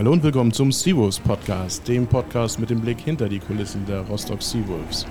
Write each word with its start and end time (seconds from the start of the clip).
Hallo 0.00 0.12
und 0.12 0.22
willkommen 0.22 0.50
zum 0.50 0.72
Seawolves 0.72 1.20
Podcast, 1.20 1.86
dem 1.86 2.06
Podcast 2.06 2.58
mit 2.58 2.70
dem 2.70 2.80
Blick 2.80 2.98
hinter 3.00 3.28
die 3.28 3.38
Kulissen 3.38 3.84
der 3.84 4.00
Rostock 4.00 4.42
Seawolves. 4.42 5.04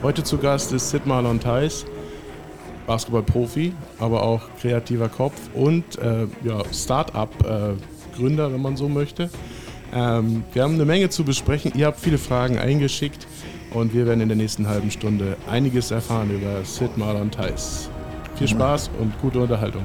Heute 0.00 0.22
zu 0.22 0.38
Gast 0.38 0.70
ist 0.70 0.90
Sid 0.90 1.06
Marlon 1.06 1.40
Theis, 1.40 1.84
Basketballprofi, 2.86 3.72
aber 3.98 4.22
auch 4.22 4.42
kreativer 4.60 5.08
Kopf 5.08 5.34
und 5.54 5.98
äh, 5.98 6.28
ja, 6.44 6.62
Start-up-Gründer, 6.72 8.46
äh, 8.46 8.52
wenn 8.52 8.62
man 8.62 8.76
so 8.76 8.88
möchte. 8.88 9.28
Ähm, 9.92 10.44
wir 10.52 10.62
haben 10.62 10.74
eine 10.74 10.84
Menge 10.84 11.08
zu 11.08 11.24
besprechen. 11.24 11.72
Ihr 11.74 11.86
habt 11.86 11.98
viele 11.98 12.18
Fragen 12.18 12.58
eingeschickt 12.58 13.26
und 13.74 13.92
wir 13.92 14.06
werden 14.06 14.20
in 14.20 14.28
der 14.28 14.36
nächsten 14.36 14.68
halben 14.68 14.92
Stunde 14.92 15.36
einiges 15.50 15.90
erfahren 15.90 16.30
über 16.30 16.64
Sid 16.64 16.96
Marlon 16.96 17.32
Theis. 17.32 17.90
Viel 18.36 18.46
Spaß 18.46 18.88
und 19.00 19.20
gute 19.20 19.40
Unterhaltung. 19.40 19.82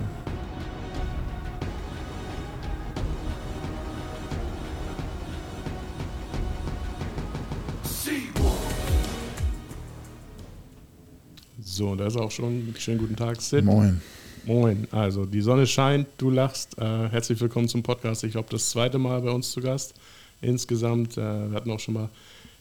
So, 11.84 11.96
da 11.96 12.08
ist 12.08 12.16
auch 12.16 12.32
schon. 12.32 12.74
Schönen 12.78 12.98
guten 12.98 13.18
Tag, 13.18 13.42
Sid. 13.42 13.66
Moin. 13.66 14.00
Moin. 14.46 14.88
Also, 14.92 15.26
die 15.26 15.42
Sonne 15.42 15.68
scheint, 15.68 16.08
du 16.18 16.30
lachst. 16.30 16.78
Äh, 16.78 17.10
herzlich 17.10 17.42
willkommen 17.42 17.68
zum 17.68 17.84
Podcast. 17.84 18.24
Ich 18.24 18.32
glaube, 18.32 18.48
das 18.52 18.70
zweite 18.70 18.98
Mal 18.98 19.20
bei 19.20 19.32
uns 19.32 19.52
zu 19.52 19.60
Gast. 19.60 19.94
Insgesamt, 20.40 21.18
äh, 21.18 21.22
wir 21.22 21.52
hatten 21.54 21.70
auch 21.72 21.82
schon 21.82 21.96
mal 21.96 22.08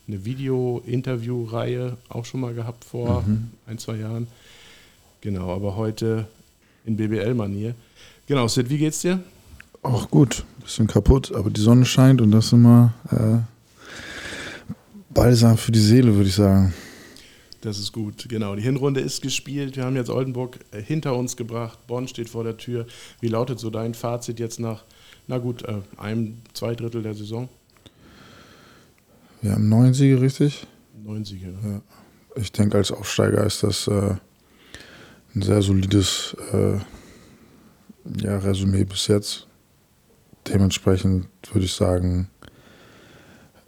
eine 0.08 0.24
Video-Interview-Reihe 0.24 1.98
auch 2.08 2.24
schon 2.24 2.40
mal 2.40 2.52
gehabt 2.52 2.84
vor 2.84 3.22
mhm. 3.22 3.50
ein, 3.68 3.78
zwei 3.78 3.94
Jahren. 3.94 4.26
Genau, 5.20 5.54
aber 5.54 5.76
heute 5.76 6.26
in 6.84 6.96
BBL-Manier. 6.96 7.76
Genau, 8.26 8.48
Sid, 8.48 8.70
wie 8.70 8.78
geht's 8.78 9.02
dir? 9.02 9.20
Auch 9.82 10.10
gut, 10.10 10.44
bisschen 10.64 10.88
kaputt, 10.88 11.32
aber 11.32 11.48
die 11.48 11.60
Sonne 11.60 11.84
scheint 11.84 12.20
und 12.20 12.32
das 12.32 12.46
ist 12.46 12.54
immer 12.54 12.92
äh, 13.12 13.38
balsam 15.14 15.56
für 15.56 15.70
die 15.70 15.78
Seele, 15.78 16.12
würde 16.12 16.28
ich 16.28 16.34
sagen. 16.34 16.74
Das 17.62 17.78
ist 17.78 17.92
gut, 17.92 18.28
genau. 18.28 18.56
Die 18.56 18.62
Hinrunde 18.62 19.00
ist 19.00 19.22
gespielt. 19.22 19.76
Wir 19.76 19.84
haben 19.84 19.94
jetzt 19.94 20.10
Oldenburg 20.10 20.58
äh, 20.72 20.82
hinter 20.82 21.16
uns 21.16 21.36
gebracht. 21.36 21.78
Bonn 21.86 22.08
steht 22.08 22.28
vor 22.28 22.42
der 22.42 22.56
Tür. 22.56 22.86
Wie 23.20 23.28
lautet 23.28 23.60
so 23.60 23.70
dein 23.70 23.94
Fazit 23.94 24.40
jetzt 24.40 24.58
nach, 24.58 24.82
na 25.28 25.38
gut, 25.38 25.62
äh, 25.62 25.76
einem, 25.96 26.38
zwei 26.54 26.74
Drittel 26.74 27.04
der 27.04 27.14
Saison? 27.14 27.48
Wir 29.42 29.52
haben 29.52 29.68
neun 29.68 29.94
Siege, 29.94 30.20
richtig? 30.20 30.66
Neun 31.04 31.24
Siege, 31.24 31.54
ja. 31.62 31.80
Ich 32.34 32.50
denke, 32.50 32.78
als 32.78 32.90
Aufsteiger 32.90 33.46
ist 33.46 33.62
das 33.62 33.86
äh, 33.86 34.16
ein 35.36 35.42
sehr 35.42 35.62
solides 35.62 36.36
äh, 36.52 36.78
ja, 38.24 38.38
Resümee 38.38 38.84
bis 38.84 39.06
jetzt. 39.06 39.46
Dementsprechend 40.48 41.28
würde 41.52 41.66
ich 41.66 41.72
sagen, 41.72 42.28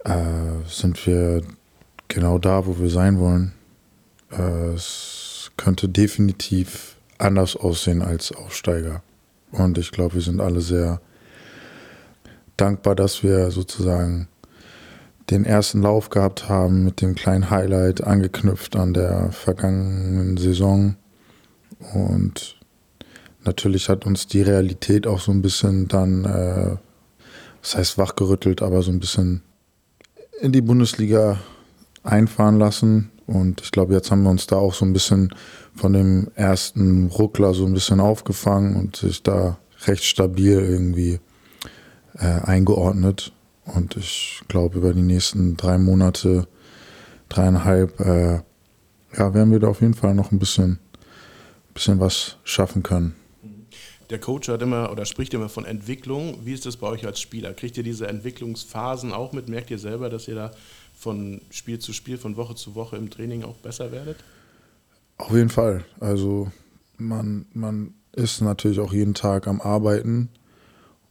äh, 0.03 0.67
sind 0.67 1.05
wir 1.07 1.43
genau 2.09 2.39
da, 2.39 2.65
wo 2.65 2.77
wir 2.77 2.89
sein 2.89 3.19
wollen. 3.19 3.53
Äh, 4.31 4.73
es 4.73 5.51
könnte 5.57 5.89
definitiv 5.89 6.97
anders 7.17 7.55
aussehen 7.55 8.01
als 8.01 8.31
Aufsteiger. 8.31 9.01
Und 9.51 9.77
ich 9.77 9.91
glaube, 9.91 10.15
wir 10.15 10.21
sind 10.21 10.41
alle 10.41 10.61
sehr 10.61 10.99
dankbar, 12.57 12.95
dass 12.95 13.23
wir 13.23 13.51
sozusagen 13.51 14.27
den 15.29 15.45
ersten 15.45 15.81
Lauf 15.81 16.09
gehabt 16.09 16.49
haben 16.49 16.83
mit 16.83 17.01
dem 17.01 17.15
kleinen 17.15 17.49
Highlight 17.49 18.03
angeknüpft 18.03 18.75
an 18.75 18.93
der 18.93 19.31
vergangenen 19.31 20.37
Saison. 20.37 20.95
Und 21.93 22.57
natürlich 23.43 23.89
hat 23.89 24.05
uns 24.05 24.27
die 24.27 24.41
Realität 24.41 25.07
auch 25.07 25.19
so 25.19 25.31
ein 25.31 25.41
bisschen 25.41 25.87
dann, 25.87 26.25
äh, 26.25 26.77
das 27.61 27.75
heißt 27.75 27.97
wachgerüttelt, 27.97 28.61
aber 28.61 28.83
so 28.83 28.91
ein 28.91 28.99
bisschen 28.99 29.41
in 30.41 30.51
die 30.51 30.61
Bundesliga 30.61 31.39
einfahren 32.03 32.59
lassen. 32.59 33.11
Und 33.27 33.61
ich 33.61 33.71
glaube, 33.71 33.93
jetzt 33.93 34.11
haben 34.11 34.23
wir 34.23 34.29
uns 34.29 34.47
da 34.47 34.57
auch 34.57 34.73
so 34.73 34.85
ein 34.85 34.93
bisschen 34.93 35.33
von 35.75 35.93
dem 35.93 36.29
ersten 36.35 37.07
Ruckler 37.07 37.53
so 37.53 37.65
ein 37.65 37.73
bisschen 37.73 37.99
aufgefangen 37.99 38.75
und 38.75 38.95
sich 38.97 39.23
da 39.23 39.57
recht 39.85 40.03
stabil 40.03 40.59
irgendwie 40.59 41.19
äh, 42.17 42.25
eingeordnet. 42.25 43.31
Und 43.65 43.97
ich 43.97 44.41
glaube, 44.47 44.77
über 44.77 44.93
die 44.93 45.01
nächsten 45.01 45.57
drei 45.57 45.77
Monate, 45.77 46.47
dreieinhalb, 47.29 47.99
äh, 47.99 48.33
ja, 49.17 49.33
werden 49.33 49.51
wir 49.51 49.59
da 49.59 49.67
auf 49.67 49.81
jeden 49.81 49.95
Fall 49.95 50.13
noch 50.13 50.31
ein 50.31 50.39
bisschen, 50.39 50.79
bisschen 51.73 51.99
was 51.99 52.37
schaffen 52.43 52.83
können. 52.83 53.15
Der 54.11 54.19
Coach 54.19 54.49
hat 54.49 54.61
immer 54.61 54.91
oder 54.91 55.05
spricht 55.05 55.33
immer 55.33 55.49
von 55.49 55.65
Entwicklung. 55.65 56.37
Wie 56.43 56.53
ist 56.53 56.67
das 56.67 56.77
bei 56.77 56.87
euch 56.87 57.07
als 57.07 57.19
Spieler? 57.19 57.53
Kriegt 57.53 57.75
ihr 57.77 57.83
diese 57.83 58.07
Entwicklungsphasen 58.07 59.11
auch 59.11 59.33
mit? 59.33 59.49
Merkt 59.49 59.71
ihr 59.71 59.79
selber, 59.79 60.09
dass 60.09 60.27
ihr 60.27 60.35
da 60.35 60.51
von 60.95 61.41
Spiel 61.49 61.79
zu 61.79 61.93
Spiel, 61.93 62.17
von 62.17 62.37
Woche 62.37 62.55
zu 62.55 62.75
Woche 62.75 62.97
im 62.97 63.09
Training 63.09 63.43
auch 63.43 63.57
besser 63.57 63.91
werdet? 63.91 64.17
Auf 65.17 65.31
jeden 65.33 65.49
Fall. 65.49 65.85
Also 65.99 66.51
man, 66.97 67.45
man 67.53 67.93
ist 68.13 68.41
natürlich 68.41 68.79
auch 68.79 68.93
jeden 68.93 69.13
Tag 69.13 69.47
am 69.47 69.61
Arbeiten 69.61 70.29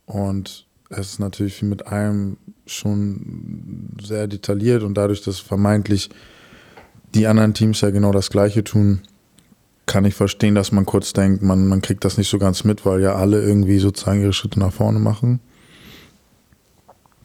und 0.07 0.67
es 0.91 1.13
ist 1.13 1.19
natürlich 1.19 1.63
mit 1.63 1.87
allem 1.87 2.37
schon 2.67 3.91
sehr 4.03 4.27
detailliert 4.27 4.83
und 4.83 4.95
dadurch, 4.95 5.23
dass 5.23 5.39
vermeintlich 5.39 6.11
die 7.15 7.27
anderen 7.27 7.55
Teams 7.55 7.81
ja 7.81 7.91
genau 7.91 8.13
das 8.13 8.31
Gleiche 8.31 8.65
tun, 8.65 9.01
kann 9.87 10.05
ich 10.05 10.15
verstehen, 10.15 10.55
dass 10.55 10.73
man 10.73 10.87
kurz 10.87 11.13
denkt, 11.13 11.43
man, 11.43 11.69
man 11.69 11.83
kriegt 11.83 12.05
das 12.05 12.17
nicht 12.17 12.29
so 12.29 12.39
ganz 12.39 12.65
mit, 12.65 12.87
weil 12.87 13.01
ja 13.01 13.15
alle 13.15 13.43
irgendwie 13.43 13.79
sozusagen 13.79 14.21
ihre 14.21 14.33
Schritte 14.33 14.59
nach 14.59 14.73
vorne 14.73 14.99
machen. 14.99 15.41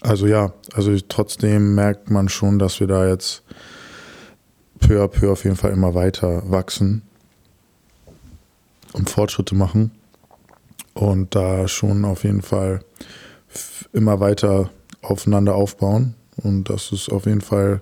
Also 0.02 0.28
ja, 0.28 0.54
also 0.74 0.98
trotzdem 1.08 1.76
merkt 1.76 2.10
man 2.10 2.30
schon, 2.30 2.60
dass 2.60 2.80
wir 2.80 2.88
da 2.88 3.08
jetzt 3.08 3.44
peu 4.80 5.04
à 5.04 5.08
peu 5.08 5.32
auf 5.32 5.44
jeden 5.44 5.56
Fall 5.56 5.72
immer 5.72 5.94
weiter 5.94 6.50
wachsen 6.50 7.02
und 8.94 9.10
Fortschritte 9.10 9.56
machen 9.56 9.92
und 10.94 11.36
da 11.36 11.68
schon 11.68 12.06
auf 12.06 12.24
jeden 12.24 12.42
Fall 12.42 12.84
immer 13.94 14.20
weiter 14.20 14.70
aufeinander 15.02 15.56
aufbauen. 15.56 16.16
Und 16.38 16.70
das 16.70 16.92
ist 16.94 17.10
auf 17.10 17.26
jeden 17.26 17.42
Fall 17.42 17.82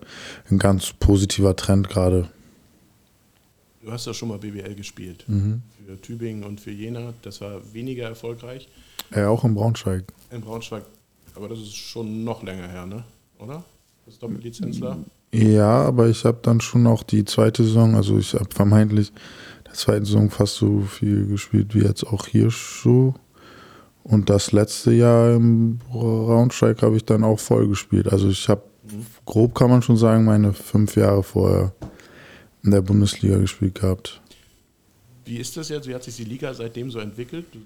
ein 0.50 0.58
ganz 0.58 0.94
positiver 0.94 1.56
Trend 1.56 1.90
gerade. 1.90 2.30
Du 3.82 3.92
hast 3.92 4.08
ja 4.08 4.14
schon 4.14 4.30
mal 4.30 4.40
BWL 4.40 4.74
gespielt. 4.76 5.24
Mhm. 5.28 5.62
Für 5.86 6.02
Tübingen 6.02 6.44
und 6.44 6.60
für 6.60 6.72
Jena. 6.72 7.14
Das 7.22 7.40
war 7.42 7.62
weniger 7.74 8.08
erfolgreich. 8.08 8.68
Ja, 9.16 9.30
auch 9.30 9.44
in 9.46 9.54
Braunschweig. 9.54 10.04
In 10.32 10.42
Braunschweig 10.42 10.84
aber 11.38 11.50
das 11.50 11.60
ist 11.60 11.76
schon 11.76 12.24
noch 12.24 12.44
länger 12.44 12.68
her, 12.68 12.86
ne? 12.86 13.04
Oder? 13.40 13.64
Das 14.06 14.18
Doppellizenzler? 14.20 14.98
Ja, 15.32 15.84
aber 15.84 16.08
ich 16.08 16.26
habe 16.26 16.40
dann 16.42 16.62
schon 16.62 16.88
auch 16.88 17.04
die 17.04 17.26
zweite 17.26 17.64
Saison, 17.64 17.96
also 17.96 18.18
ich 18.18 18.34
habe 18.34 18.50
vermeintlich 18.54 19.12
der 19.66 19.74
zweiten 19.74 20.06
Saison 20.06 20.30
fast 20.30 20.56
so 20.56 20.82
viel 20.82 21.28
gespielt 21.28 21.76
wie 21.76 21.84
jetzt 21.84 22.06
auch 22.06 22.28
hier 22.28 22.50
schon. 22.50 23.16
Und 24.04 24.30
das 24.30 24.54
letzte 24.54 24.94
Jahr 24.94 25.36
im 25.36 25.78
Braunschweig 25.78 26.82
habe 26.82 26.96
ich 26.96 27.06
dann 27.06 27.24
auch 27.24 27.40
voll 27.40 27.68
gespielt. 27.68 28.08
Also 28.08 28.30
ich 28.30 28.48
habe, 28.48 28.64
mhm. 28.86 29.06
grob 29.26 29.54
kann 29.54 29.70
man 29.70 29.82
schon 29.82 29.98
sagen, 29.98 30.26
meine 30.26 30.54
fünf 30.54 30.96
Jahre 30.96 31.24
vorher 31.24 31.74
in 32.64 32.72
der 32.72 32.82
Bundesliga 32.82 33.38
gespielt 33.38 33.76
gehabt. 33.76 34.22
Wie 35.26 35.38
ist 35.38 35.58
das 35.58 35.70
jetzt? 35.70 35.88
Wie 35.88 35.94
hat 35.94 36.04
sich 36.04 36.16
die 36.16 36.24
Liga 36.24 36.54
seitdem 36.54 36.90
so 36.90 37.00
entwickelt? 37.00 37.46
Du 37.54 37.60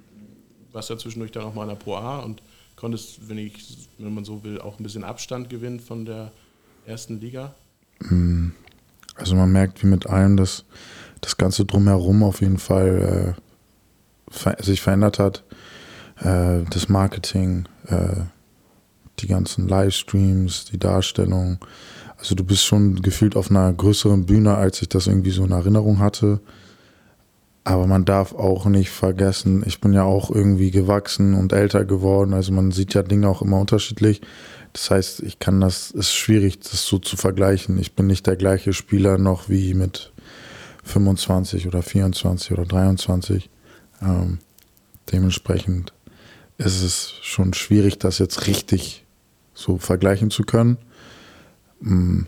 warst 0.73 0.89
ja 0.89 0.97
zwischendurch 0.97 1.31
dann 1.31 1.43
auch 1.43 1.53
mal 1.53 1.63
in 1.63 1.69
der 1.69 1.75
Pro 1.75 1.95
A 1.95 2.19
und 2.19 2.41
konntest, 2.81 3.29
wenn, 3.29 3.37
ich, 3.37 3.89
wenn 3.99 4.13
man 4.13 4.25
so 4.25 4.43
will, 4.43 4.59
auch 4.59 4.79
ein 4.79 4.83
bisschen 4.83 5.03
Abstand 5.03 5.49
gewinnen 5.49 5.79
von 5.79 6.03
der 6.03 6.31
ersten 6.85 7.21
Liga? 7.21 7.53
Hm. 8.07 8.53
Also 9.15 9.35
man 9.35 9.51
merkt 9.51 9.83
wie 9.83 9.87
mit 9.87 10.07
allem, 10.07 10.35
dass 10.35 10.65
das 11.21 11.37
Ganze 11.37 11.63
drumherum 11.63 12.23
auf 12.23 12.41
jeden 12.41 12.57
Fall 12.57 13.35
äh, 14.35 14.63
sich 14.63 14.81
verändert 14.81 15.19
hat. 15.19 15.43
Äh, 16.19 16.63
das 16.71 16.89
Marketing, 16.89 17.67
äh, 17.85 18.21
die 19.19 19.27
ganzen 19.27 19.67
Livestreams, 19.67 20.65
die 20.65 20.79
Darstellung. 20.79 21.59
Also 22.17 22.33
du 22.33 22.43
bist 22.43 22.65
schon 22.65 22.95
gefühlt 23.03 23.35
auf 23.35 23.51
einer 23.51 23.71
größeren 23.71 24.25
Bühne, 24.25 24.55
als 24.55 24.81
ich 24.81 24.89
das 24.89 25.05
irgendwie 25.05 25.31
so 25.31 25.45
in 25.45 25.51
Erinnerung 25.51 25.99
hatte. 25.99 26.39
Aber 27.63 27.85
man 27.85 28.05
darf 28.05 28.33
auch 28.33 28.65
nicht 28.65 28.89
vergessen, 28.89 29.63
ich 29.65 29.81
bin 29.81 29.93
ja 29.93 30.03
auch 30.03 30.31
irgendwie 30.31 30.71
gewachsen 30.71 31.35
und 31.35 31.53
älter 31.53 31.85
geworden. 31.85 32.33
Also 32.33 32.51
man 32.51 32.71
sieht 32.71 32.95
ja 32.95 33.03
Dinge 33.03 33.29
auch 33.29 33.43
immer 33.43 33.59
unterschiedlich. 33.59 34.21
Das 34.73 34.89
heißt, 34.89 35.19
ich 35.21 35.37
kann 35.37 35.61
das, 35.61 35.91
ist 35.91 36.13
schwierig, 36.13 36.59
das 36.59 36.85
so 36.85 36.97
zu 36.97 37.17
vergleichen. 37.17 37.77
Ich 37.77 37.93
bin 37.93 38.07
nicht 38.07 38.25
der 38.25 38.35
gleiche 38.35 38.73
Spieler 38.73 39.17
noch 39.17 39.47
wie 39.47 39.73
mit 39.73 40.11
25 40.83 41.67
oder 41.67 41.83
24 41.83 42.51
oder 42.53 42.65
23. 42.65 43.49
Ähm, 44.01 44.39
dementsprechend 45.11 45.93
ist 46.57 46.81
es 46.81 47.13
schon 47.21 47.53
schwierig, 47.53 47.99
das 47.99 48.17
jetzt 48.17 48.47
richtig 48.47 49.05
so 49.53 49.77
vergleichen 49.77 50.31
zu 50.31 50.43
können. 50.43 50.77
Mm, 51.81 52.23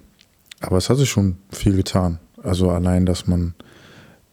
aber 0.60 0.78
es 0.78 0.90
hat 0.90 0.98
sich 0.98 1.10
schon 1.10 1.38
viel 1.50 1.76
getan. 1.76 2.20
Also 2.42 2.70
allein, 2.70 3.06
dass 3.06 3.26
man 3.26 3.56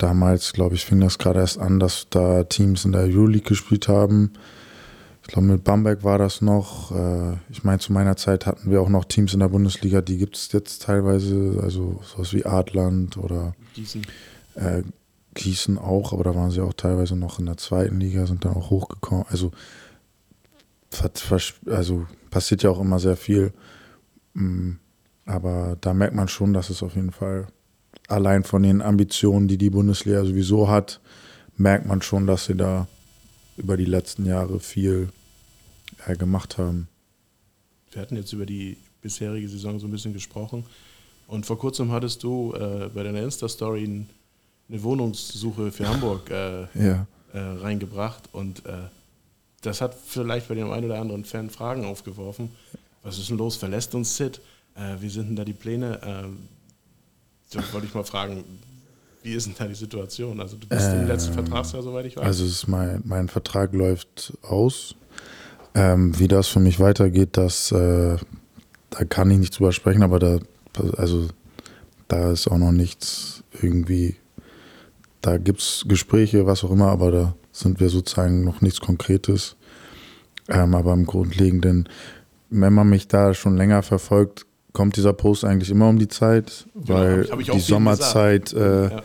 damals, 0.03 0.53
glaube 0.53 0.75
ich, 0.75 0.85
fing 0.85 1.01
das 1.01 1.19
gerade 1.19 1.41
erst 1.41 1.59
an, 1.59 1.79
dass 1.79 2.07
da 2.11 2.45
Teams 2.45 2.85
in 2.85 2.93
der 2.93 3.03
Euroleague 3.03 3.49
gespielt 3.49 3.89
haben. 3.89 4.33
Ich 5.23 5.29
glaube, 5.29 5.49
mit 5.49 5.65
Bamberg 5.65 6.03
war 6.03 6.19
das 6.19 6.41
noch. 6.41 6.91
Äh, 6.91 7.37
ich 7.51 7.63
meine, 7.63 7.79
zu 7.79 7.93
meiner 7.93 8.17
Zeit 8.17 8.47
hatten 8.47 8.71
wir 8.71 8.81
auch 8.81 8.89
noch 8.89 9.05
Teams 9.05 9.35
in 9.35 9.41
der 9.41 9.49
Bundesliga, 9.49 10.01
die 10.01 10.17
gibt 10.17 10.37
es 10.37 10.51
jetzt 10.53 10.83
teilweise, 10.83 11.61
also 11.63 12.01
sowas 12.03 12.33
wie 12.33 12.47
Adland 12.47 13.17
oder 13.17 13.55
Gießen. 13.75 14.03
Äh, 14.55 14.83
Gießen 15.35 15.79
auch, 15.79 16.13
aber 16.13 16.25
da 16.25 16.35
waren 16.35 16.51
sie 16.51 16.61
auch 16.61 16.73
teilweise 16.73 17.15
noch 17.15 17.39
in 17.39 17.47
der 17.47 17.57
zweiten 17.57 18.01
Liga, 18.01 18.27
sind 18.27 18.45
dann 18.45 18.55
auch 18.55 18.71
hochgekommen. 18.71 19.27
Also, 19.29 19.53
also 21.67 22.07
passiert 22.31 22.63
ja 22.63 22.71
auch 22.71 22.81
immer 22.81 22.99
sehr 22.99 23.17
viel. 23.17 23.53
Mm, 24.35 24.73
aber 25.27 25.77
da 25.81 25.95
merkt 25.95 26.17
man 26.17 26.27
schon, 26.27 26.53
dass 26.53 26.71
es 26.71 26.83
auf 26.83 26.97
jeden 26.97 27.13
Fall 27.13 27.47
allein 28.11 28.45
von 28.45 28.63
den 28.63 28.83
Ambitionen, 28.83 29.49
die 29.49 29.59
die 29.59 29.71
Bundesliga 29.71 30.25
sowieso 30.25 30.69
hat, 30.69 31.01
merkt 31.57 31.87
man 31.87 32.03
schon, 32.03 32.27
dass 32.27 32.47
sie 32.47 32.57
da 32.57 32.89
über 33.57 33.77
die 33.77 33.85
letzten 33.85 34.27
Jahre 34.27 34.61
viel 34.61 35.11
äh, 36.07 36.17
gemacht 36.17 36.59
haben. 36.59 36.89
Wir 37.93 38.03
hatten 38.03 38.17
jetzt 38.17 38.33
über 38.33 38.47
die 38.47 38.77
bisherige 39.03 39.49
Saison 39.49 39.79
so 39.79 39.87
ein 39.87 39.91
bisschen 39.91 40.13
gesprochen. 40.13 40.65
Und 41.27 41.47
vor 41.47 41.59
kurzem 41.59 41.93
hattest 41.93 42.23
du 42.23 42.55
äh, 42.55 42.89
bei 42.93 43.03
deiner 43.03 43.23
Insta-Story 43.23 44.05
eine 44.69 44.83
Wohnungssuche 44.83 45.71
für 45.71 45.89
Hamburg 45.89 46.31
äh, 46.31 46.63
ja. 46.75 47.07
Äh, 47.33 47.39
reingebracht. 47.39 48.29
Und 48.33 48.65
äh, 48.67 48.73
das 49.63 49.81
hat 49.81 49.95
vielleicht 49.95 50.49
bei 50.49 50.55
dem 50.55 50.71
einen 50.71 50.87
oder 50.87 51.01
anderen 51.01 51.25
Fan 51.25 51.51
Fragen 51.51 51.85
aufgeworfen. 51.85 52.51
Was 53.03 53.19
ist 53.19 53.31
denn 53.31 53.39
los? 53.39 53.57
Verlässt 53.57 53.95
uns 53.95 54.17
Sid? 54.17 54.41
Äh, 54.75 55.01
wie 55.01 55.09
sind 55.09 55.29
denn 55.29 55.37
da 55.37 55.45
die 55.45 55.53
Pläne? 55.53 56.01
Wollte 57.73 57.87
ich 57.87 57.95
mal 57.95 58.05
fragen, 58.05 58.45
wie 59.23 59.35
ist 59.35 59.47
denn 59.47 59.55
da 59.59 59.67
die 59.67 59.75
Situation? 59.75 60.41
Also 60.41 60.57
du 60.57 60.67
bist 60.67 60.89
ähm, 60.89 61.03
im 61.03 61.09
letzten 61.09 61.33
Vertragsjahr, 61.33 61.83
soweit 61.83 62.07
ich 62.07 62.17
weiß. 62.17 62.25
Also 62.25 62.71
mein, 62.71 63.03
mein 63.05 63.29
Vertrag 63.29 63.73
läuft 63.73 64.33
aus. 64.43 64.95
Ähm, 65.75 66.19
wie 66.19 66.27
das 66.27 66.49
für 66.49 66.61
mich 66.61 66.81
weitergeht, 66.81 67.37
das, 67.37 67.71
äh, 67.71 68.17
da 68.91 69.05
kann 69.09 69.31
ich 69.31 69.39
nichts 69.39 69.57
drüber 69.57 69.73
sprechen, 69.73 70.03
aber 70.03 70.19
da, 70.19 70.39
also, 70.97 71.29
da 72.09 72.33
ist 72.33 72.49
auch 72.49 72.59
noch 72.59 72.73
nichts 72.73 73.45
irgendwie, 73.63 74.17
da 75.21 75.39
gibt 75.39 75.61
es 75.61 75.85
Gespräche, 75.87 76.45
was 76.47 76.65
auch 76.65 76.73
immer, 76.73 76.89
aber 76.89 77.11
da 77.13 77.35
sind 77.53 77.79
wir 77.79 77.89
sozusagen 77.89 78.43
noch 78.43 78.63
nichts 78.63 78.81
Konkretes. 78.81 79.57
Ähm, 80.49 80.75
aber 80.75 80.93
im 80.93 81.07
Grundlegenden, 81.07 81.89
wenn 82.49 82.73
man 82.73 82.91
mich 82.91 83.07
da 83.07 83.33
schon 83.33 83.57
länger 83.57 83.85
verfolgt, 83.85 84.47
kommt 84.73 84.97
dieser 84.97 85.13
Post 85.13 85.45
eigentlich 85.45 85.71
immer 85.71 85.89
um 85.89 85.99
die 85.99 86.09
Zeit, 86.09 86.67
weil 86.75 87.25
ja, 87.25 87.33
hab 87.33 87.41
ich, 87.41 87.49
hab 87.49 87.57
ich 87.57 87.65
die 87.65 87.71
Sommerzeit 87.71 88.53
äh, 88.53 88.91
ja. 88.91 89.03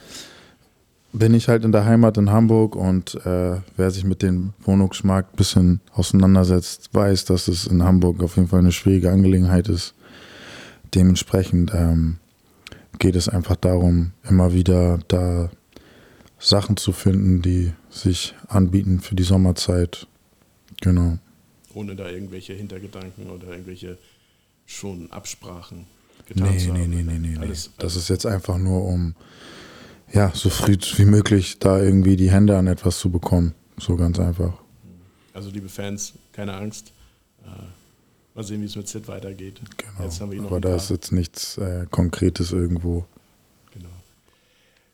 bin 1.14 1.34
ich 1.34 1.48
halt 1.48 1.64
in 1.66 1.72
der 1.72 1.86
Heimat 1.86 2.18
in 2.18 2.32
Hamburg 2.32 2.76
und 2.76 3.16
äh, 3.26 3.58
wer 3.76 3.92
sich 3.92 4.04
mit 4.04 4.22
dem 4.22 4.54
Wohnungsmarkt 4.62 5.34
ein 5.34 5.38
bisschen 5.38 5.82
auseinandersetzt, 5.94 6.90
weiß, 6.94 7.26
dass 7.26 7.48
es 7.48 7.68
in 7.68 7.84
Hamburg 7.84 8.22
auf 8.22 8.36
jeden 8.36 8.48
Fall 8.48 8.60
eine 8.60 8.72
schwierige 8.72 9.12
Angelegenheit 9.12 9.68
ist. 9.68 9.94
Dementsprechend 10.94 11.74
ähm, 11.74 12.18
geht 13.00 13.16
es 13.16 13.28
einfach 13.28 13.56
darum, 13.56 14.12
immer 14.30 14.54
wieder 14.54 15.00
da 15.08 15.50
Sachen 16.40 16.78
zu 16.78 16.92
finden, 16.92 17.42
die 17.42 17.74
sich 17.90 18.36
anbieten 18.48 19.00
für 19.00 19.16
die 19.16 19.24
Sommerzeit. 19.24 20.08
Genau. 20.82 21.18
Ohne 21.74 21.96
da 21.96 22.10
irgendwelche 22.10 22.54
Hintergedanken 22.54 23.30
oder 23.30 23.48
irgendwelche 23.48 23.98
schon 24.66 25.12
Absprachen 25.12 25.86
getan 26.26 26.52
nee, 26.52 26.58
zu 26.58 26.70
haben. 26.70 26.90
Nee, 26.90 27.04
nee, 27.04 27.18
nee, 27.18 27.30
nee. 27.30 27.38
Alles, 27.38 27.72
das 27.78 27.96
ist 27.96 28.10
jetzt 28.10 28.26
einfach 28.26 28.58
nur, 28.58 28.84
um 28.86 29.16
ja, 30.14 30.32
so 30.34 30.50
früh 30.50 30.78
wie 30.98 31.06
möglich 31.06 31.60
da 31.60 31.82
irgendwie 31.82 32.16
die 32.16 32.32
Hände 32.32 32.58
an 32.58 32.68
etwas 32.68 33.00
zu 33.00 33.10
bekommen. 33.10 33.54
So 33.78 33.96
ganz 33.96 34.20
einfach. 34.20 34.54
Also 35.34 35.50
liebe 35.50 35.68
Fans, 35.68 36.14
keine 36.32 36.54
Angst. 36.54 36.94
Äh, 37.44 37.50
mal 38.34 38.44
sehen, 38.44 38.62
wie 38.62 38.66
es 38.66 38.76
mit 38.76 38.88
Sid 38.88 39.08
weitergeht. 39.08 39.60
Genau. 39.98 40.46
Aber 40.46 40.62
da 40.62 40.76
ist 40.76 40.90
jetzt 40.90 41.12
nichts 41.12 41.58
äh, 41.58 41.86
Konkretes 41.92 42.52
irgendwo. 42.52 43.06
Genau. 43.74 43.90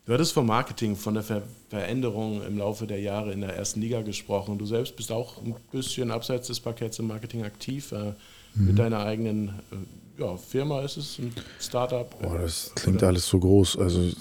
Du 0.05 0.13
hattest 0.13 0.33
vom 0.33 0.47
Marketing, 0.47 0.95
von 0.95 1.13
der 1.13 1.23
Ver 1.23 1.43
Veränderung 1.69 2.43
im 2.43 2.57
Laufe 2.57 2.85
der 2.87 2.99
Jahre 2.99 3.31
in 3.31 3.41
der 3.41 3.55
ersten 3.55 3.79
Liga 3.79 4.01
gesprochen. 4.01 4.57
Du 4.57 4.65
selbst 4.65 4.95
bist 4.95 5.11
auch 5.11 5.41
ein 5.41 5.55
bisschen 5.71 6.11
abseits 6.11 6.47
des 6.47 6.59
Parketts 6.59 6.99
im 6.99 7.07
Marketing 7.07 7.43
aktiv. 7.43 7.91
Äh, 7.91 8.13
mhm. 8.55 8.67
mit 8.67 8.79
deiner 8.79 8.99
eigenen 8.99 9.49
äh, 9.71 10.21
ja, 10.21 10.37
Firma 10.37 10.81
ist 10.81 10.97
es, 10.97 11.19
ein 11.19 11.33
Startup? 11.59 12.07
Boah, 12.21 12.39
das 12.39 12.71
klingt 12.75 12.97
oder? 12.99 13.07
alles 13.07 13.27
so 13.27 13.39
groß. 13.39 13.77
Also 13.79 14.01
ich, 14.01 14.15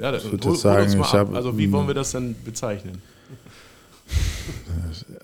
ja, 0.00 0.14
ich 0.14 0.30
würde 0.30 0.48
jetzt 0.48 0.60
sagen, 0.60 1.00
ich 1.00 1.12
habe. 1.12 1.36
Also 1.36 1.56
wie 1.56 1.70
wollen 1.70 1.86
wir 1.86 1.94
das 1.94 2.12
denn 2.12 2.34
bezeichnen? 2.44 3.00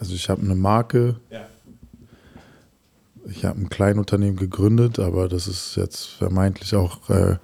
Also 0.01 0.15
ich 0.15 0.29
habe 0.29 0.43
eine 0.43 0.57
Marke. 0.57 1.15
Ja. 1.31 1.47
Ich 3.27 3.45
habe 3.45 3.61
ein 3.61 3.69
Kleinunternehmen 3.69 4.35
gegründet, 4.35 4.99
aber 4.99 5.29
das 5.29 5.47
ist 5.47 5.77
jetzt 5.77 6.07
vermeintlich 6.07 6.75
auch 6.75 7.09
äh, 7.09 7.37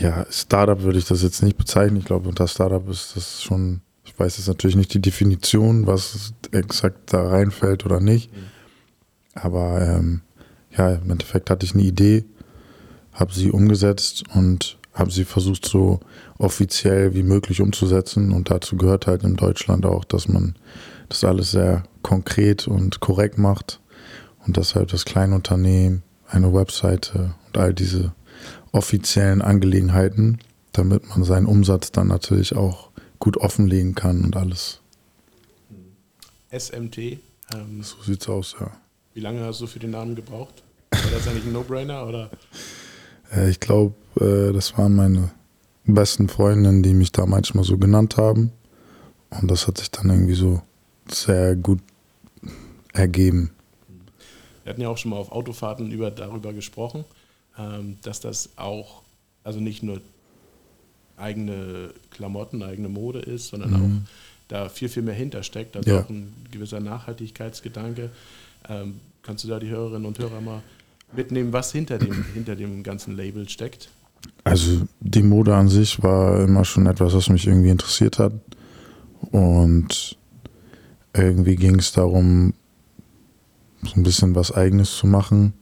ja, 0.00 0.26
Startup 0.30 0.82
würde 0.82 0.98
ich 0.98 1.06
das 1.06 1.22
jetzt 1.22 1.42
nicht 1.42 1.56
bezeichnen. 1.56 1.98
Ich 1.98 2.04
glaube, 2.04 2.28
unter 2.28 2.48
Startup 2.48 2.88
ist 2.88 3.16
das 3.16 3.42
schon, 3.42 3.80
ich 4.04 4.18
weiß 4.18 4.38
jetzt 4.38 4.48
natürlich 4.48 4.76
nicht 4.76 4.92
die 4.94 5.00
Definition, 5.00 5.86
was 5.86 6.34
exakt 6.52 7.12
da 7.12 7.28
reinfällt 7.28 7.86
oder 7.86 8.00
nicht. 8.00 8.32
Mhm. 8.32 8.55
Aber 9.36 9.80
ähm, 9.80 10.22
ja, 10.76 10.94
im 10.94 11.10
Endeffekt 11.10 11.50
hatte 11.50 11.64
ich 11.64 11.74
eine 11.74 11.82
Idee, 11.82 12.24
habe 13.12 13.32
sie 13.32 13.50
umgesetzt 13.50 14.24
und 14.34 14.78
habe 14.92 15.10
sie 15.10 15.24
versucht, 15.24 15.66
so 15.66 16.00
offiziell 16.38 17.14
wie 17.14 17.22
möglich 17.22 17.60
umzusetzen. 17.60 18.32
Und 18.32 18.50
dazu 18.50 18.76
gehört 18.76 19.06
halt 19.06 19.22
in 19.24 19.36
Deutschland 19.36 19.84
auch, 19.86 20.04
dass 20.04 20.26
man 20.26 20.56
das 21.08 21.22
alles 21.22 21.50
sehr 21.50 21.84
konkret 22.02 22.66
und 22.66 23.00
korrekt 23.00 23.38
macht. 23.38 23.80
Und 24.46 24.56
deshalb 24.56 24.88
das 24.88 25.04
Kleinunternehmen, 25.04 26.02
eine 26.28 26.52
Webseite 26.52 27.34
und 27.46 27.58
all 27.58 27.74
diese 27.74 28.12
offiziellen 28.72 29.42
Angelegenheiten, 29.42 30.38
damit 30.72 31.08
man 31.08 31.24
seinen 31.24 31.46
Umsatz 31.46 31.92
dann 31.92 32.08
natürlich 32.08 32.56
auch 32.56 32.90
gut 33.18 33.36
offenlegen 33.36 33.94
kann 33.94 34.24
und 34.24 34.36
alles. 34.36 34.80
SMT. 36.50 36.98
Ähm, 36.98 37.82
so 37.82 38.02
sieht's 38.02 38.28
aus, 38.28 38.56
ja. 38.60 38.70
Wie 39.16 39.20
lange 39.20 39.42
hast 39.42 39.62
du 39.62 39.66
für 39.66 39.78
den 39.78 39.92
Namen 39.92 40.14
gebraucht? 40.14 40.62
War 40.90 41.00
das 41.10 41.26
eigentlich 41.26 41.46
ein 41.46 41.52
No-Brainer 41.54 42.06
oder? 42.06 42.30
Äh, 43.32 43.48
ich 43.48 43.58
glaube, 43.60 43.94
äh, 44.20 44.52
das 44.52 44.76
waren 44.76 44.94
meine 44.94 45.30
besten 45.86 46.28
Freundinnen, 46.28 46.82
die 46.82 46.92
mich 46.92 47.12
da 47.12 47.24
manchmal 47.24 47.64
so 47.64 47.78
genannt 47.78 48.18
haben. 48.18 48.52
Und 49.30 49.50
das 49.50 49.66
hat 49.66 49.78
sich 49.78 49.90
dann 49.90 50.10
irgendwie 50.10 50.34
so 50.34 50.60
sehr 51.08 51.56
gut 51.56 51.78
ergeben. 52.92 53.52
Wir 54.64 54.74
hatten 54.74 54.82
ja 54.82 54.90
auch 54.90 54.98
schon 54.98 55.12
mal 55.12 55.16
auf 55.16 55.32
Autofahrten 55.32 55.90
über, 55.92 56.10
darüber 56.10 56.52
gesprochen, 56.52 57.06
ähm, 57.58 57.96
dass 58.02 58.20
das 58.20 58.50
auch, 58.56 59.00
also 59.44 59.60
nicht 59.60 59.82
nur 59.82 60.02
eigene 61.16 61.94
Klamotten, 62.10 62.62
eigene 62.62 62.90
Mode 62.90 63.20
ist, 63.20 63.48
sondern 63.48 63.70
mhm. 63.70 63.76
auch 63.76 64.10
da 64.48 64.68
viel, 64.68 64.90
viel 64.90 65.02
mehr 65.02 65.14
hintersteckt. 65.14 65.74
Also 65.74 65.90
ja. 65.90 66.02
auch 66.02 66.10
ein 66.10 66.34
gewisser 66.50 66.80
Nachhaltigkeitsgedanke. 66.80 68.10
Ähm, 68.68 69.00
kannst 69.26 69.44
du 69.44 69.48
da 69.48 69.58
die 69.58 69.68
Hörerinnen 69.68 70.06
und 70.06 70.18
Hörer 70.18 70.40
mal 70.40 70.62
mitnehmen, 71.14 71.52
was 71.52 71.72
hinter 71.72 71.98
dem, 71.98 72.24
hinter 72.34 72.54
dem 72.54 72.82
ganzen 72.82 73.16
Label 73.16 73.48
steckt? 73.48 73.90
Also 74.44 74.86
die 75.00 75.22
Mode 75.22 75.54
an 75.54 75.68
sich 75.68 76.02
war 76.02 76.42
immer 76.42 76.64
schon 76.64 76.86
etwas, 76.86 77.14
was 77.14 77.28
mich 77.28 77.46
irgendwie 77.46 77.70
interessiert 77.70 78.18
hat. 78.18 78.32
Und 79.32 80.16
irgendwie 81.12 81.56
ging 81.56 81.78
es 81.78 81.92
darum, 81.92 82.54
so 83.82 83.92
ein 83.96 84.02
bisschen 84.02 84.34
was 84.34 84.52
eigenes 84.52 84.96
zu 84.96 85.06
machen. 85.06 85.52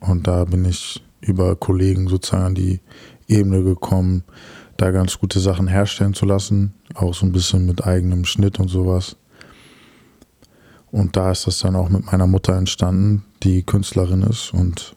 Und 0.00 0.26
da 0.26 0.44
bin 0.44 0.64
ich 0.64 1.02
über 1.20 1.56
Kollegen 1.56 2.08
sozusagen 2.08 2.44
an 2.44 2.54
die 2.54 2.80
Ebene 3.28 3.62
gekommen, 3.62 4.24
da 4.76 4.90
ganz 4.90 5.18
gute 5.18 5.40
Sachen 5.40 5.68
herstellen 5.68 6.14
zu 6.14 6.26
lassen. 6.26 6.74
Auch 6.94 7.14
so 7.14 7.24
ein 7.26 7.32
bisschen 7.32 7.66
mit 7.66 7.84
eigenem 7.84 8.24
Schnitt 8.24 8.58
und 8.58 8.68
sowas. 8.68 9.16
Und 10.94 11.16
da 11.16 11.32
ist 11.32 11.48
das 11.48 11.58
dann 11.58 11.74
auch 11.74 11.88
mit 11.88 12.06
meiner 12.06 12.28
Mutter 12.28 12.54
entstanden, 12.54 13.24
die 13.42 13.64
Künstlerin 13.64 14.22
ist 14.22 14.54
und 14.54 14.94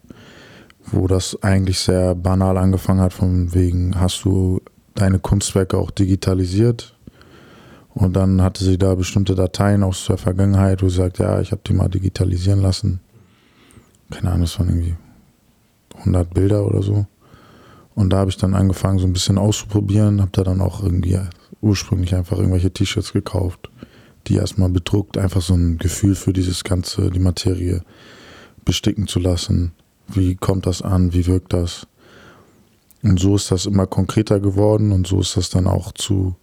wo 0.91 1.07
das 1.07 1.41
eigentlich 1.41 1.79
sehr 1.79 2.13
banal 2.13 2.55
angefangen 2.59 3.01
hat, 3.01 3.13
von 3.13 3.51
wegen, 3.55 3.99
hast 3.99 4.23
du 4.23 4.61
deine 4.93 5.17
Kunstwerke 5.17 5.75
auch 5.75 5.89
digitalisiert? 5.89 6.95
Und 7.95 8.15
dann 8.15 8.43
hatte 8.43 8.63
sie 8.63 8.77
da 8.77 8.93
bestimmte 8.93 9.33
Dateien 9.33 9.81
aus 9.81 10.05
der 10.05 10.19
Vergangenheit, 10.19 10.83
wo 10.83 10.89
sie 10.89 10.97
sagt, 10.97 11.17
ja, 11.17 11.41
ich 11.41 11.51
habe 11.51 11.63
die 11.65 11.73
mal 11.73 11.89
digitalisieren 11.89 12.61
lassen. 12.61 12.99
Keine 14.11 14.29
Ahnung, 14.29 14.41
das 14.41 14.59
waren 14.59 14.69
irgendwie 14.69 14.95
100 15.97 16.31
Bilder 16.31 16.67
oder 16.67 16.83
so. 16.83 17.07
Und 17.95 18.11
da 18.11 18.17
habe 18.17 18.29
ich 18.29 18.37
dann 18.37 18.53
angefangen, 18.53 18.99
so 18.99 19.07
ein 19.07 19.13
bisschen 19.13 19.39
auszuprobieren, 19.39 20.21
habe 20.21 20.29
da 20.31 20.43
dann 20.43 20.61
auch 20.61 20.83
irgendwie 20.83 21.17
ursprünglich 21.59 22.13
einfach 22.13 22.37
irgendwelche 22.37 22.69
T-Shirts 22.69 23.13
gekauft 23.13 23.71
die 24.27 24.35
erstmal 24.35 24.69
bedruckt, 24.69 25.17
einfach 25.17 25.41
so 25.41 25.53
ein 25.53 25.77
Gefühl 25.77 26.15
für 26.15 26.33
dieses 26.33 26.63
Ganze, 26.63 27.09
die 27.09 27.19
Materie 27.19 27.81
besticken 28.65 29.07
zu 29.07 29.19
lassen. 29.19 29.71
Wie 30.07 30.35
kommt 30.35 30.65
das 30.65 30.81
an? 30.81 31.13
Wie 31.13 31.25
wirkt 31.25 31.53
das? 31.53 31.87
Und 33.03 33.19
so 33.19 33.35
ist 33.35 33.51
das 33.51 33.65
immer 33.65 33.87
konkreter 33.87 34.39
geworden 34.39 34.91
und 34.91 35.07
so 35.07 35.19
ist 35.21 35.37
das 35.37 35.49
dann 35.49 35.67
auch 35.67 35.91
zu 35.91 36.35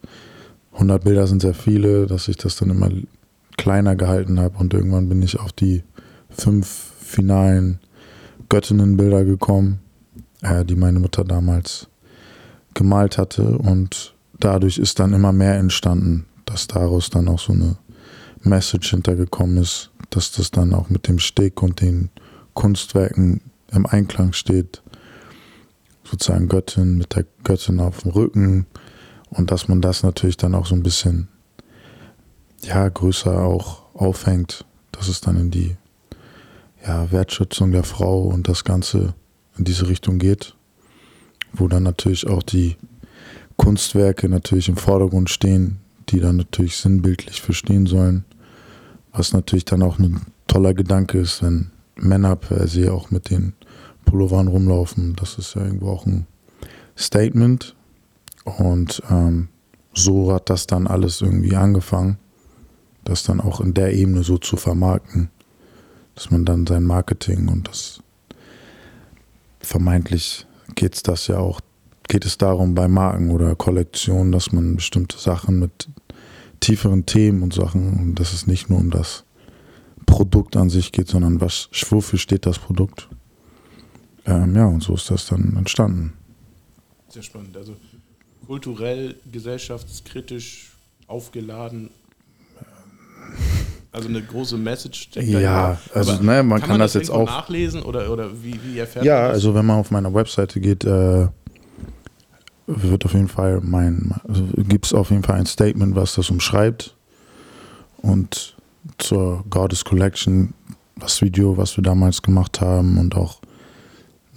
100 0.75 1.05
Bilder 1.05 1.27
sind 1.27 1.43
sehr 1.43 1.55
viele, 1.55 2.07
dass 2.07 2.29
ich 2.29 2.37
das 2.37 2.57
dann 2.57 2.71
immer 2.71 2.91
kleiner 3.57 3.97
gehalten 3.97 4.41
habe 4.41 4.59
und 4.59 4.75
irgendwann 4.75 5.09
bin 5.09 5.23
ich 5.23 5.39
auf 5.39 5.53
die 5.53 5.83
fünf 6.31 6.67
finalen 7.01 7.79
Göttinnenbilder 8.49 9.25
gekommen, 9.25 9.81
äh, 10.43 10.65
die 10.65 10.75
meine 10.75 10.99
Mutter 10.99 11.25
damals 11.25 11.89
gemalt 12.75 13.19
hatte 13.19 13.57
und 13.59 14.15
dadurch 14.41 14.79
ist 14.79 14.99
dann 14.99 15.13
immer 15.13 15.33
mehr 15.33 15.57
entstanden, 15.57 16.27
dass 16.45 16.67
daraus 16.67 17.11
dann 17.11 17.29
auch 17.29 17.39
so 17.39 17.53
eine 17.53 17.77
Message 18.43 18.91
hintergekommen 18.91 19.59
ist, 19.59 19.91
dass 20.11 20.33
das 20.33 20.51
dann 20.51 20.75
auch 20.75 20.91
mit 20.91 21.09
dem 21.09 21.19
Steg 21.19 21.63
und 21.63 21.81
den 21.81 22.11
Kunstwerken 22.53 23.41
im 23.73 23.87
Einklang 23.87 24.33
steht. 24.33 24.83
Sozusagen 26.05 26.49
Göttin 26.49 26.99
mit 26.99 27.15
der 27.17 27.25
Göttin 27.43 27.81
auf 27.81 28.03
dem 28.03 28.13
Rücken 28.13 28.67
und 29.31 29.51
dass 29.51 29.69
man 29.69 29.81
das 29.81 30.03
natürlich 30.03 30.37
dann 30.37 30.55
auch 30.55 30.67
so 30.67 30.75
ein 30.75 30.83
bisschen 30.83 31.29
ja, 32.63 32.89
größer 32.89 33.43
auch 33.43 33.83
aufhängt, 33.95 34.65
dass 34.93 35.09
es 35.09 35.21
dann 35.21 35.37
in 35.37 35.51
die 35.51 35.77
ja, 36.87 37.11
Wertschätzung 37.11 37.73
der 37.73 37.85
Frau 37.85 38.23
und 38.23 38.49
das 38.49 38.65
Ganze 38.65 39.15
in 39.57 39.65
diese 39.65 39.89
Richtung 39.89 40.19
geht, 40.19 40.55
wo 41.53 41.69
dann 41.69 41.83
natürlich 41.83 42.27
auch 42.27 42.43
die 42.43 42.77
Kunstwerke 43.57 44.29
natürlich 44.29 44.69
im 44.69 44.77
Vordergrund 44.77 45.31
stehen, 45.31 45.81
die 46.09 46.21
dann 46.21 46.37
natürlich 46.37 46.77
sinnbildlich 46.77 47.43
verstehen 47.43 47.87
sollen, 47.87 48.25
was 49.13 49.33
natürlich 49.33 49.65
dann 49.65 49.83
auch 49.83 49.99
ein 49.99 50.21
toller 50.47 50.75
Gedanke 50.75 51.19
ist, 51.19 51.43
wenn 51.43 51.71
Männer 51.97 52.37
per 52.37 52.67
se 52.69 52.93
auch 52.93 53.11
mit 53.11 53.31
den 53.31 53.55
Pullovern 54.05 54.49
rumlaufen. 54.49 55.15
Das 55.17 55.39
ist 55.39 55.55
ja 55.55 55.65
irgendwo 55.65 55.91
auch 55.91 56.07
ein 56.07 56.27
Statement. 56.97 57.75
Und 58.45 59.03
ähm, 59.11 59.49
so 59.95 60.33
hat 60.33 60.51
das 60.51 60.67
dann 60.67 60.87
alles 60.87 61.21
irgendwie 61.21 61.57
angefangen, 61.57 62.19
das 63.05 63.23
dann 63.23 63.41
auch 63.41 63.61
in 63.61 63.75
der 63.75 63.95
Ebene 63.95 64.23
so 64.23 64.39
zu 64.39 64.57
vermarkten, 64.57 65.31
dass 66.15 66.31
man 66.31 66.45
dann 66.45 66.67
sein 66.67 66.83
Marketing 66.83 67.49
und 67.49 67.69
das 67.69 68.01
vermeintlich 69.61 70.47
geht 70.75 70.95
es 70.95 71.03
das 71.03 71.27
ja 71.27 71.39
auch, 71.39 71.61
geht 72.09 72.25
es 72.25 72.39
darum 72.39 72.75
bei 72.75 72.89
Marken 72.89 73.31
oder 73.31 73.55
Kollektionen, 73.55 74.33
dass 74.33 74.53
man 74.53 74.77
bestimmte 74.77 75.19
Sachen 75.19 75.59
mit 75.59 75.89
tieferen 76.61 77.07
Themen 77.07 77.43
und 77.43 77.55
Sachen 77.55 77.99
und 77.99 78.15
dass 78.17 78.33
es 78.33 78.47
nicht 78.47 78.71
nur 78.71 78.79
um 78.79 78.91
das 78.91 79.25
Produkt 80.07 80.57
an 80.57 80.71
sich 80.71 80.93
geht, 80.93 81.09
sondern 81.09 81.41
was, 81.41 81.69
wofür 81.89 82.19
steht 82.19 82.47
das 82.47 82.59
Produkt. 82.59 83.09
Ähm, 84.27 84.55
ja, 84.55 84.67
und 84.67 84.83
so 84.83 84.95
ist 84.95 85.11
das 85.11 85.27
dann 85.27 85.57
entstanden. 85.57 86.15
Sehr 87.09 87.23
spannend. 87.23 87.57
Also 87.57 87.77
kulturell, 88.47 89.17
gesellschaftskritisch 89.31 90.73
aufgeladen. 91.07 91.91
Also 93.93 94.09
eine 94.09 94.23
große 94.23 94.57
Message 94.57 95.03
steckt 95.03 95.29
Ja, 95.29 95.79
also 95.93 96.15
ne, 96.21 96.43
man 96.43 96.59
kann, 96.59 96.61
kann 96.61 96.69
man 96.71 96.81
das, 96.81 96.95
das 96.95 97.03
jetzt 97.03 97.11
auch 97.11 97.27
nachlesen 97.27 97.83
oder, 97.83 98.11
oder 98.11 98.31
wie, 98.43 98.59
wie 98.65 98.79
erfährt 98.79 99.05
Ja, 99.05 99.29
also 99.29 99.55
wenn 99.55 99.65
man 99.65 99.79
auf 99.79 99.91
meiner 99.93 100.13
Webseite 100.13 100.61
geht, 100.61 100.85
äh, 100.85 101.29
wird 102.67 103.05
auf 103.05 103.13
jeden 103.13 103.29
Fall 103.29 103.61
mein, 103.63 104.15
also 104.27 104.45
gibt 104.57 104.87
es 104.87 104.95
auf 104.95 105.11
jeden 105.11 105.23
Fall 105.23 105.37
ein 105.37 105.47
Statement, 105.47 105.95
was 105.95 106.15
das 106.15 106.31
umschreibt. 106.31 106.97
Und 107.99 108.57
zur 108.99 109.45
Goddess 109.51 109.85
Collection, 109.85 110.55
das 110.97 111.23
Video, 111.23 111.57
was 111.57 111.77
wir 111.77 111.83
damals 111.83 112.23
gemacht 112.23 112.61
haben 112.61 112.99
und 112.99 113.17
auch 113.17 113.41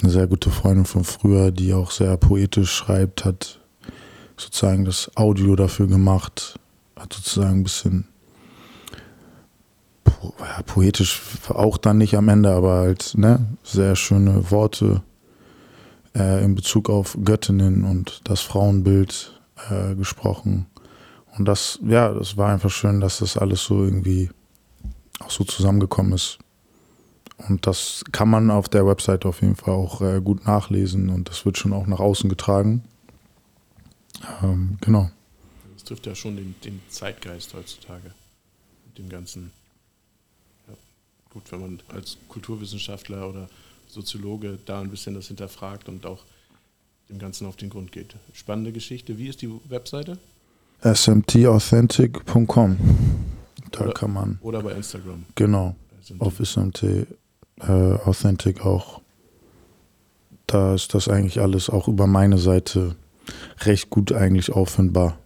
eine 0.02 0.12
sehr 0.12 0.28
gute 0.28 0.52
Freundin 0.52 0.86
von 0.86 1.04
früher, 1.04 1.52
die 1.52 1.74
auch 1.74 1.92
sehr 1.92 2.18
poetisch 2.18 2.72
schreibt, 2.72 3.26
hat 3.26 3.60
sozusagen 4.38 4.86
das 4.86 5.12
Audio 5.16 5.56
dafür 5.56 5.88
gemacht, 5.88 6.60
hat 6.96 7.14
sozusagen 7.14 7.60
ein 7.60 7.64
bisschen 7.64 8.08
ja, 10.40 10.62
poetisch 10.66 11.22
auch 11.50 11.78
dann 11.78 11.98
nicht 11.98 12.16
am 12.16 12.30
Ende, 12.30 12.52
aber 12.52 12.74
halt 12.74 13.14
ne, 13.18 13.46
sehr 13.64 13.96
schöne 13.96 14.50
Worte 14.52 15.02
äh, 16.18 16.44
in 16.44 16.56
Bezug 16.56 16.90
auf 16.90 17.18
Göttinnen 17.24 17.84
und 17.84 18.22
das 18.24 18.42
Frauenbild 18.42 19.40
äh, 19.70 19.96
gesprochen. 19.96 20.66
Und 21.38 21.46
das, 21.46 21.80
ja, 21.86 22.14
das 22.14 22.38
war 22.38 22.52
einfach 22.52 22.72
schön, 22.72 23.00
dass 23.00 23.20
das 23.20 23.38
alles 23.38 23.64
so 23.64 23.84
irgendwie 23.84 24.30
auch 25.20 25.30
so 25.30 25.44
zusammengekommen 25.44 26.14
ist. 26.14 26.40
Und 27.38 27.68
das 27.68 28.04
kann 28.12 28.30
man 28.30 28.50
auf 28.50 28.68
der 28.68 28.88
Website 28.88 29.26
auf 29.26 29.42
jeden 29.42 29.56
Fall 29.56 29.76
auch 29.76 30.02
äh, 30.02 30.22
gut 30.22 30.46
nachlesen 30.46 31.10
und 31.10 31.30
das 31.30 31.46
wird 31.46 31.58
schon 31.58 31.74
auch 31.74 31.86
nach 31.86 32.00
außen 32.00 32.30
getragen. 32.30 32.84
Ähm, 34.42 34.78
genau. 34.82 35.12
Das 35.76 35.84
trifft 35.84 36.08
ja 36.08 36.16
schon 36.16 36.36
den, 36.36 36.56
den 36.64 36.82
Zeitgeist 36.90 37.54
heutzutage. 37.54 38.12
Mit 38.88 38.98
dem 38.98 39.10
ganzen. 39.10 39.52
Ja, 40.68 40.74
gut, 41.30 41.52
wenn 41.52 41.62
man 41.62 41.80
als 41.90 42.18
Kulturwissenschaftler 42.28 43.30
oder 43.30 43.48
Soziologe 43.88 44.60
da 44.66 44.82
ein 44.82 44.90
bisschen 44.90 45.16
das 45.16 45.28
hinterfragt 45.28 45.90
und 45.90 46.06
auch 46.06 46.24
dem 47.10 47.20
Ganzen 47.20 47.48
auf 47.48 47.56
den 47.56 47.70
Grund 47.70 47.92
geht. 47.92 48.16
Spannende 48.34 48.72
Geschichte. 48.72 49.18
Wie 49.18 49.28
ist 49.28 49.42
die 49.42 49.50
Webseite? 49.70 50.18
smtauthentic.com. 50.84 52.78
Da 53.72 53.82
oder, 53.82 53.94
kann 53.94 54.14
man. 54.14 54.40
Oder 54.42 54.62
bei 54.62 54.74
Instagram. 54.74 55.26
Genau. 55.36 55.76
Auf 56.20 56.38
SMT 56.38 56.84
äh, 56.84 57.06
Authentic 57.66 58.66
auch. 58.66 59.02
Da 60.46 60.76
ist 60.76 60.94
das 60.94 61.10
eigentlich 61.10 61.42
alles 61.42 61.70
auch 61.70 61.88
über 61.88 62.08
meine 62.08 62.38
Seite 62.38 62.96
recht 63.60 63.90
gut 63.90 64.14
eigentlich 64.14 64.54
auffindbar. 64.54 65.18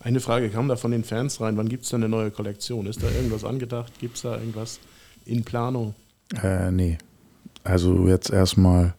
Eine 0.00 0.20
Frage 0.20 0.48
kam 0.50 0.68
da 0.68 0.76
von 0.76 0.92
den 0.92 1.04
Fans 1.04 1.40
rein. 1.40 1.56
Wann 1.56 1.68
gibt 1.68 1.84
es 1.84 1.90
denn 1.90 2.02
eine 2.02 2.08
neue 2.08 2.30
Kollektion? 2.30 2.86
Ist 2.86 3.02
da 3.02 3.08
irgendwas 3.10 3.44
angedacht? 3.44 3.92
Gibt 3.98 4.16
es 4.16 4.22
da 4.22 4.38
irgendwas 4.38 4.78
in 5.24 5.44
Planung? 5.44 5.94
Äh, 6.42 6.70
nee. 6.70 6.96
Also 7.66 8.06
jetzt 8.06 8.30
erstmal 8.30 8.94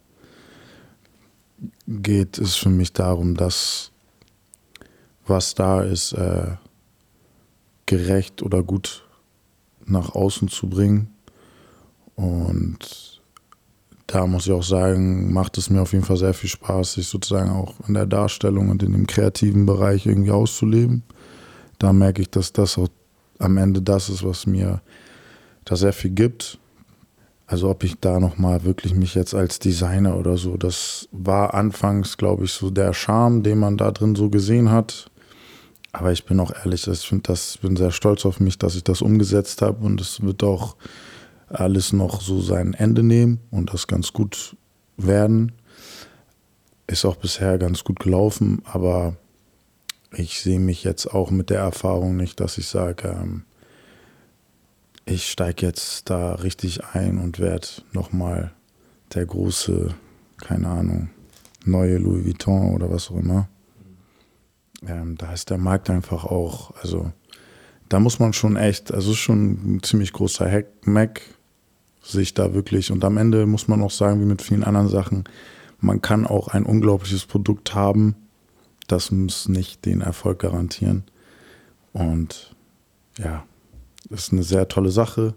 geht 1.87 2.37
es 2.37 2.55
für 2.55 2.69
mich 2.69 2.91
darum, 2.91 3.35
dass 3.35 3.91
was 5.25 5.55
da 5.55 5.81
ist, 5.81 6.13
äh, 6.13 6.55
gerecht 7.85 8.43
oder 8.43 8.63
gut 8.63 9.05
nach 9.85 10.13
außen 10.15 10.49
zu 10.49 10.67
bringen. 10.67 11.13
Und 12.15 13.21
da 14.07 14.27
muss 14.27 14.47
ich 14.47 14.51
auch 14.51 14.63
sagen, 14.63 15.31
macht 15.31 15.57
es 15.57 15.69
mir 15.69 15.81
auf 15.81 15.93
jeden 15.93 16.05
Fall 16.05 16.17
sehr 16.17 16.33
viel 16.33 16.49
Spaß, 16.49 16.93
sich 16.93 17.07
sozusagen 17.07 17.51
auch 17.51 17.75
in 17.87 17.93
der 17.93 18.05
Darstellung 18.05 18.69
und 18.69 18.83
in 18.83 18.91
dem 18.91 19.07
kreativen 19.07 19.65
Bereich 19.65 20.05
irgendwie 20.05 20.31
auszuleben. 20.31 21.03
Da 21.79 21.93
merke 21.93 22.21
ich, 22.21 22.29
dass 22.29 22.51
das 22.53 22.77
auch 22.77 22.89
am 23.39 23.57
Ende 23.57 23.81
das 23.81 24.09
ist, 24.09 24.23
was 24.23 24.45
mir 24.45 24.81
da 25.65 25.75
sehr 25.75 25.93
viel 25.93 26.11
gibt. 26.11 26.59
Also 27.47 27.69
ob 27.69 27.85
ich 27.85 27.95
da 28.01 28.19
nochmal 28.19 28.65
wirklich 28.65 28.93
mich 28.93 29.15
jetzt 29.15 29.33
als 29.33 29.57
Designer 29.57 30.17
oder 30.17 30.35
so, 30.35 30.57
das 30.57 31.07
war 31.13 31.53
anfangs, 31.53 32.17
glaube 32.17 32.43
ich, 32.43 32.51
so 32.51 32.69
der 32.69 32.93
Charme, 32.93 33.41
den 33.41 33.57
man 33.57 33.77
da 33.77 33.91
drin 33.91 34.15
so 34.15 34.29
gesehen 34.29 34.69
hat. 34.69 35.09
Aber 35.93 36.11
ich 36.11 36.25
bin 36.25 36.41
auch 36.41 36.51
ehrlich, 36.53 36.85
ich 36.87 37.07
finde 37.07 37.23
das, 37.23 37.57
bin 37.57 37.77
sehr 37.77 37.91
stolz 37.91 38.25
auf 38.25 38.41
mich, 38.41 38.59
dass 38.59 38.75
ich 38.75 38.83
das 38.83 39.01
umgesetzt 39.01 39.61
habe 39.61 39.83
und 39.85 40.01
es 40.01 40.21
wird 40.21 40.43
auch 40.43 40.75
alles 41.47 41.93
noch 41.93 42.19
so 42.19 42.41
sein 42.41 42.73
Ende 42.73 43.01
nehmen 43.01 43.39
und 43.49 43.73
das 43.73 43.87
ganz 43.87 44.11
gut 44.11 44.57
werden. 44.97 45.53
Ist 46.85 47.05
auch 47.05 47.15
bisher 47.15 47.57
ganz 47.57 47.85
gut 47.85 48.01
gelaufen, 48.01 48.61
aber 48.65 49.15
ich 50.11 50.41
sehe 50.41 50.59
mich 50.59 50.83
jetzt 50.83 51.07
auch 51.07 51.31
mit 51.31 51.49
der 51.49 51.59
Erfahrung 51.59 52.17
nicht, 52.17 52.41
dass 52.41 52.57
ich 52.57 52.67
sage, 52.67 53.07
ähm, 53.07 53.43
ich 55.07 55.31
steige 55.31 55.65
jetzt 55.65 56.09
da 56.09 56.35
richtig 56.35 56.83
ein 56.93 57.17
und 57.17 57.39
werde 57.39 57.67
nochmal 57.93 58.51
der 59.13 59.25
große, 59.25 59.95
keine 60.37 60.67
Ahnung, 60.67 61.09
neue 61.65 61.97
Louis 61.97 62.25
Vuitton 62.25 62.73
oder 62.75 62.91
was 62.91 63.09
auch 63.09 63.17
immer 63.17 63.47
ähm, 64.85 65.17
da 65.17 65.33
ist 65.33 65.49
der 65.49 65.57
Markt 65.57 65.89
einfach 65.89 66.25
auch, 66.25 66.71
also 66.81 67.11
da 67.89 67.99
muss 67.99 68.19
man 68.19 68.33
schon 68.33 68.57
echt, 68.57 68.93
also 68.93 69.11
ist 69.11 69.17
schon 69.17 69.75
ein 69.77 69.83
ziemlich 69.83 70.13
großer 70.13 70.49
Hack, 70.49 70.67
Mac, 70.85 71.21
sich 72.01 72.33
da 72.33 72.53
wirklich, 72.53 72.91
und 72.91 73.03
am 73.03 73.17
Ende 73.17 73.45
muss 73.45 73.67
man 73.67 73.81
auch 73.81 73.91
sagen, 73.91 74.21
wie 74.21 74.25
mit 74.25 74.41
vielen 74.41 74.63
anderen 74.63 74.89
Sachen, 74.89 75.23
man 75.79 76.01
kann 76.01 76.25
auch 76.25 76.47
ein 76.49 76.65
unglaubliches 76.65 77.25
Produkt 77.25 77.75
haben, 77.75 78.15
das 78.87 79.11
muss 79.11 79.49
nicht 79.49 79.85
den 79.85 80.01
Erfolg 80.01 80.39
garantieren. 80.39 81.03
Und 81.91 82.55
ja, 83.17 83.45
das 84.09 84.25
ist 84.25 84.33
eine 84.33 84.43
sehr 84.43 84.67
tolle 84.67 84.91
Sache 84.91 85.35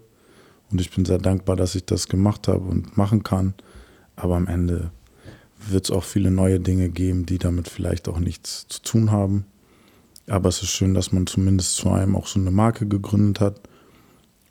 und 0.71 0.79
ich 0.79 0.91
bin 0.91 1.05
sehr 1.05 1.17
dankbar, 1.17 1.55
dass 1.55 1.75
ich 1.75 1.85
das 1.85 2.07
gemacht 2.07 2.47
habe 2.47 2.63
und 2.63 2.97
machen 2.97 3.23
kann. 3.23 3.53
Aber 4.15 4.35
am 4.35 4.47
Ende 4.47 4.91
wird 5.67 5.85
es 5.85 5.91
auch 5.91 6.03
viele 6.03 6.31
neue 6.31 6.59
Dinge 6.59 6.89
geben, 6.89 7.25
die 7.25 7.37
damit 7.37 7.67
vielleicht 7.67 8.07
auch 8.07 8.19
nichts 8.19 8.67
zu 8.67 8.81
tun 8.81 9.11
haben. 9.11 9.45
Aber 10.27 10.49
es 10.49 10.61
ist 10.61 10.69
schön, 10.69 10.93
dass 10.93 11.11
man 11.11 11.27
zumindest 11.27 11.75
zu 11.75 11.89
einem 11.89 12.15
auch 12.15 12.27
so 12.27 12.39
eine 12.39 12.51
Marke 12.51 12.87
gegründet 12.87 13.41
hat. 13.41 13.61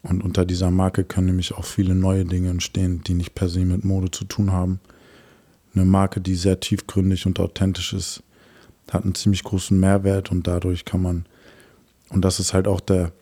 Und 0.03 0.23
unter 0.23 0.45
dieser 0.45 0.71
Marke 0.71 1.05
können 1.05 1.29
nämlich 1.29 1.53
auch 1.53 1.65
viele 1.65 1.95
neue 1.95 2.25
Dinge 2.25 2.50
entstehen, 2.50 3.03
die 3.07 3.15
nicht 3.15 3.35
per 3.35 3.49
se 3.49 3.61
mit 3.61 3.85
Mode 3.85 4.11
zu 4.11 4.25
tun 4.25 4.53
haben. 4.53 4.81
Eine 5.75 5.85
Marke, 5.85 6.21
die 6.21 6.35
sehr 6.35 6.61
tiefgründig 6.61 7.27
und 7.27 7.39
authentisch 7.39 7.93
ist, 7.93 8.23
hat 8.91 9.05
einen 9.05 9.15
ziemlich 9.15 9.45
großen 9.45 9.79
Mehrwert 9.79 10.31
und 10.33 10.47
dadurch 10.47 10.85
kann 10.85 11.03
man, 11.03 11.27
und 12.09 12.25
das 12.25 12.41
ist 12.41 12.55
halt 12.55 12.67
auch 12.67 12.81
der, 12.81 13.12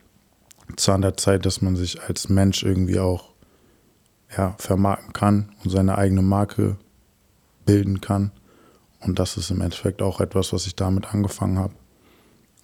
Zahn 0.76 1.02
der 1.02 1.16
Zeit, 1.16 1.46
dass 1.46 1.62
man 1.62 1.76
sich 1.76 2.02
als 2.02 2.28
Mensch 2.28 2.62
irgendwie 2.62 2.98
auch 2.98 3.30
ja, 4.36 4.54
vermarkten 4.58 5.12
kann 5.12 5.52
und 5.64 5.70
seine 5.70 5.96
eigene 5.96 6.22
Marke 6.22 6.76
bilden 7.64 8.00
kann. 8.00 8.30
Und 9.00 9.18
das 9.18 9.36
ist 9.36 9.50
im 9.50 9.60
Endeffekt 9.60 10.02
auch 10.02 10.20
etwas, 10.20 10.52
was 10.52 10.66
ich 10.66 10.74
damit 10.74 11.12
angefangen 11.14 11.58
habe. 11.58 11.74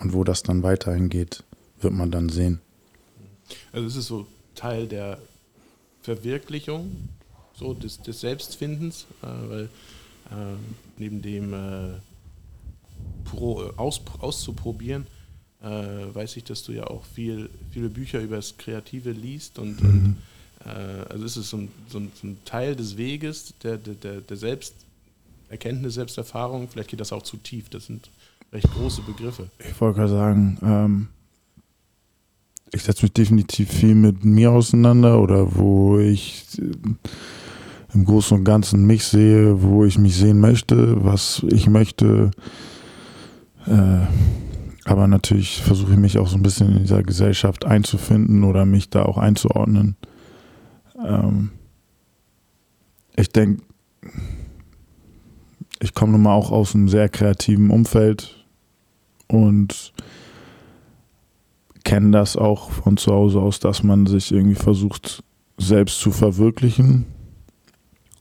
Und 0.00 0.12
wo 0.12 0.24
das 0.24 0.42
dann 0.42 0.62
weiterhin 0.62 1.08
geht, 1.08 1.44
wird 1.80 1.94
man 1.94 2.10
dann 2.10 2.28
sehen. 2.28 2.60
Also 3.72 3.86
es 3.86 3.96
ist 3.96 4.06
so 4.06 4.26
Teil 4.54 4.86
der 4.86 5.18
Verwirklichung, 6.02 7.08
so 7.54 7.74
des, 7.74 8.00
des 8.02 8.20
Selbstfindens, 8.20 9.06
äh, 9.22 9.26
weil 9.48 9.64
äh, 10.30 10.56
neben 10.98 11.22
dem 11.22 11.54
äh, 11.54 11.94
Pro, 13.24 13.70
aus, 13.76 14.00
auszuprobieren, 14.20 15.06
äh, 15.64 16.14
weiß 16.14 16.36
ich, 16.36 16.44
dass 16.44 16.62
du 16.62 16.72
ja 16.72 16.86
auch 16.86 17.04
viel, 17.06 17.48
viele 17.70 17.88
Bücher 17.88 18.20
über 18.20 18.36
das 18.36 18.56
Kreative 18.58 19.12
liest 19.12 19.58
und, 19.58 19.82
mhm. 19.82 19.88
und 19.88 20.16
äh, 20.66 21.08
also 21.08 21.24
ist 21.24 21.36
es 21.36 21.50
so 21.50 21.56
ein, 21.56 21.68
so, 21.88 21.98
ein, 21.98 22.12
so 22.20 22.26
ein, 22.28 22.38
Teil 22.44 22.76
des 22.76 22.96
Weges 22.96 23.54
der, 23.62 23.78
der, 23.78 24.20
der 24.20 24.36
Selbsterkenntnis, 24.36 25.94
Selbsterfahrung, 25.94 26.68
vielleicht 26.68 26.90
geht 26.90 27.00
das 27.00 27.12
auch 27.12 27.22
zu 27.22 27.38
tief, 27.38 27.70
das 27.70 27.86
sind 27.86 28.10
recht 28.52 28.70
große 28.72 29.02
Begriffe. 29.02 29.48
Ich 29.58 29.80
wollte 29.80 30.00
gerade 30.00 30.12
sagen, 30.12 30.58
ähm, 30.62 31.08
ich 32.72 32.82
setze 32.82 33.02
mich 33.02 33.12
definitiv 33.12 33.70
viel 33.70 33.94
mit 33.94 34.24
mir 34.24 34.50
auseinander 34.50 35.20
oder 35.20 35.56
wo 35.56 35.98
ich 35.98 36.44
äh, 36.58 36.72
im 37.94 38.04
Großen 38.04 38.36
und 38.36 38.44
Ganzen 38.44 38.86
mich 38.86 39.04
sehe, 39.04 39.62
wo 39.62 39.84
ich 39.84 39.98
mich 39.98 40.16
sehen 40.16 40.40
möchte, 40.40 41.02
was 41.04 41.42
ich 41.48 41.68
möchte. 41.68 42.32
Äh, 43.66 44.06
aber 44.84 45.06
natürlich 45.06 45.62
versuche 45.62 45.92
ich 45.92 45.98
mich 45.98 46.18
auch 46.18 46.28
so 46.28 46.36
ein 46.36 46.42
bisschen 46.42 46.72
in 46.72 46.82
dieser 46.82 47.02
Gesellschaft 47.02 47.64
einzufinden 47.64 48.44
oder 48.44 48.66
mich 48.66 48.90
da 48.90 49.04
auch 49.04 49.18
einzuordnen. 49.18 49.96
Ähm, 51.04 51.50
ich 53.16 53.30
denke, 53.30 53.62
ich 55.80 55.94
komme 55.94 56.12
nun 56.12 56.22
mal 56.22 56.34
auch 56.34 56.50
aus 56.50 56.74
einem 56.74 56.88
sehr 56.88 57.08
kreativen 57.08 57.70
Umfeld 57.70 58.44
und 59.28 59.92
kenne 61.84 62.10
das 62.10 62.36
auch 62.36 62.70
von 62.70 62.96
zu 62.96 63.12
Hause 63.12 63.40
aus, 63.40 63.60
dass 63.60 63.82
man 63.82 64.06
sich 64.06 64.32
irgendwie 64.32 64.54
versucht, 64.54 65.22
selbst 65.58 66.00
zu 66.00 66.10
verwirklichen. 66.10 67.06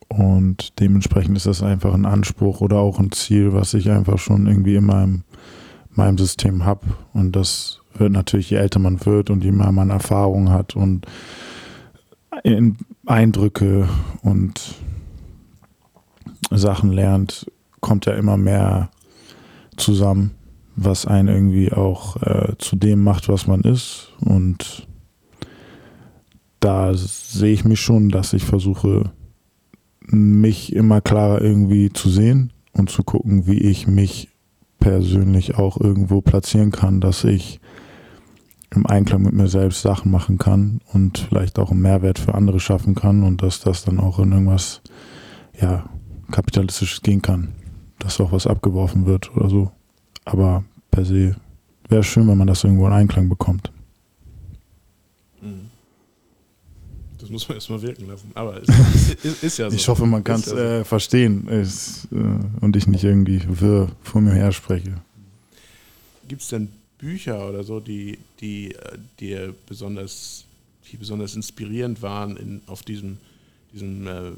Und 0.10 0.79
dementsprechend 0.79 1.38
ist 1.38 1.48
das 1.48 1.63
einfach 1.63 1.93
ein 1.93 2.05
Anspruch 2.05 2.62
oder 2.62 2.77
auch 2.77 3.00
ein 3.00 3.12
Ziel, 3.12 3.53
was 3.53 3.74
ich 3.74 3.89
einfach 3.89 4.20
schon 4.20 4.46
irgendwie 4.46 4.75
in 4.75 4.86
meinem, 4.86 5.24
meinem 5.97 6.17
System 6.17 6.65
habe. 6.65 6.85
Und 7.13 7.35
das 7.35 7.79
wird 7.95 8.12
natürlich, 8.12 8.50
je 8.50 8.57
älter 8.57 8.79
man 8.79 9.05
wird 9.05 9.29
und 9.29 9.43
je 9.43 9.51
mehr 9.51 9.71
man 9.71 9.89
Erfahrung 9.89 10.50
hat 10.50 10.75
und 10.75 11.05
Eindrücke 13.05 13.88
und 14.21 14.75
Sachen 16.50 16.91
lernt, 16.91 17.45
kommt 17.79 18.05
ja 18.05 18.13
immer 18.13 18.38
mehr 18.38 18.89
zusammen 19.77 20.31
was 20.75 21.05
einen 21.05 21.27
irgendwie 21.27 21.71
auch 21.71 22.21
äh, 22.21 22.53
zu 22.57 22.75
dem 22.75 23.03
macht, 23.03 23.29
was 23.29 23.47
man 23.47 23.62
ist. 23.62 24.12
Und 24.19 24.88
da 26.59 26.93
sehe 26.93 27.53
ich 27.53 27.65
mich 27.65 27.81
schon, 27.81 28.09
dass 28.09 28.33
ich 28.33 28.43
versuche, 28.45 29.12
mich 30.05 30.73
immer 30.73 31.01
klarer 31.01 31.41
irgendwie 31.41 31.91
zu 31.91 32.09
sehen 32.09 32.51
und 32.73 32.89
zu 32.89 33.03
gucken, 33.03 33.47
wie 33.47 33.59
ich 33.59 33.88
mich 33.88 34.29
persönlich 34.83 35.55
auch 35.55 35.79
irgendwo 35.79 36.19
platzieren 36.19 36.71
kann, 36.71 36.99
dass 36.99 37.23
ich 37.23 37.61
im 38.69 38.85
Einklang 38.85 39.21
mit 39.21 39.31
mir 39.31 39.47
selbst 39.47 39.81
Sachen 39.81 40.12
machen 40.12 40.38
kann 40.38 40.81
und 40.91 41.19
vielleicht 41.19 41.58
auch 41.58 41.71
einen 41.71 41.81
Mehrwert 41.81 42.19
für 42.19 42.36
andere 42.36 42.60
schaffen 42.60 42.93
kann 42.93 43.23
und 43.23 43.41
dass 43.41 43.62
das 43.62 43.86
dann 43.86 43.97
auch 43.97 44.19
in 44.19 44.34
irgendwas 44.34 44.81
ja, 45.58 45.86
kapitalistisches 46.31 47.01
gehen 47.01 47.21
kann, 47.21 47.53
dass 47.97 48.19
auch 48.19 48.34
was 48.34 48.45
abgeworfen 48.45 49.05
wird 49.05 49.34
oder 49.38 49.49
so. 49.49 49.71
Aber 50.25 50.65
per 50.91 51.05
se 51.05 51.38
wäre 51.88 52.03
schön, 52.03 52.27
wenn 52.27 52.38
man 52.38 52.47
das 52.47 52.65
irgendwo 52.65 52.86
in 52.88 52.93
Einklang 52.93 53.29
bekommt. 53.29 53.71
Mhm. 55.41 55.69
Das 57.19 57.23
muss 57.34 57.50
man 57.50 57.58
erstmal 57.58 57.82
wirken 57.82 58.08
lassen. 58.08 58.32
Aber 58.34 58.62
es 58.62 58.69
ist, 59.24 59.43
ist, 59.43 59.58
ja 59.58 59.69
so. 59.69 59.76
Ich 59.76 59.88
hoffe, 59.88 60.06
man 60.06 60.24
kann 60.24 60.39
es 60.39 60.46
ja 60.46 60.52
so. 60.52 60.58
äh, 60.58 60.84
verstehen 60.86 61.48
ist, 61.48 62.08
äh, 62.12 62.15
und 62.62 62.76
ich 62.78 62.88
nicht 62.88 63.04
irgendwie 63.04 63.41
wirr 63.60 63.91
vor 64.02 64.22
mir 64.22 64.34
her 64.34 64.54
spreche. 64.54 65.02
Gibt 66.28 66.41
es 66.41 66.48
denn 66.48 66.69
Bücher 66.98 67.50
oder 67.50 67.63
so, 67.63 67.82
die, 67.82 68.19
die 68.39 68.74
äh, 68.74 68.98
dir 69.19 69.54
besonders, 69.67 70.46
die 70.89 70.96
besonders 70.96 71.36
inspirierend 71.36 72.02
waren 72.02 72.38
in, 72.38 72.62
auf 72.67 72.84
diesem, 72.84 73.17
diesem 73.74 74.08
äh, 74.08 74.32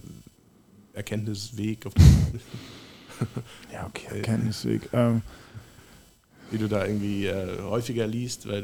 Erkenntnisweg? 0.93 1.85
ja, 3.71 3.85
okay, 3.85 4.17
Erkenntnisweg. 4.17 4.89
Ähm, 4.93 5.21
die 6.51 6.57
du 6.57 6.67
da 6.67 6.85
irgendwie 6.85 7.25
äh, 7.25 7.61
häufiger 7.61 8.07
liest, 8.07 8.47
weil 8.47 8.63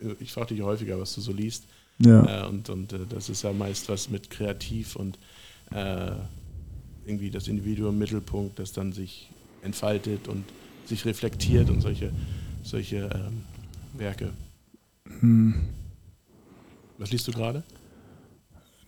du, 0.00 0.16
ich 0.20 0.32
frage 0.32 0.54
dich 0.54 0.62
häufiger, 0.62 0.98
was 0.98 1.14
du 1.14 1.20
so 1.20 1.32
liest. 1.32 1.64
Ja. 1.98 2.44
Äh, 2.44 2.48
und 2.48 2.68
und 2.68 2.92
äh, 2.92 3.06
das 3.08 3.28
ist 3.28 3.42
ja 3.42 3.52
meist 3.52 3.88
was 3.88 4.10
mit 4.10 4.30
kreativ 4.30 4.96
und 4.96 5.18
äh, 5.72 6.10
irgendwie 7.06 7.30
das 7.30 7.48
Individuum 7.48 7.90
im 7.90 7.98
Mittelpunkt, 7.98 8.58
das 8.58 8.72
dann 8.72 8.92
sich 8.92 9.30
entfaltet 9.62 10.28
und 10.28 10.44
sich 10.86 11.04
reflektiert 11.04 11.70
und 11.70 11.80
solche, 11.80 12.12
solche 12.62 13.08
ähm, 13.14 13.42
Werke. 13.96 14.32
Hm. 15.20 15.54
Was 16.98 17.12
liest 17.12 17.28
du 17.28 17.32
gerade? 17.32 17.62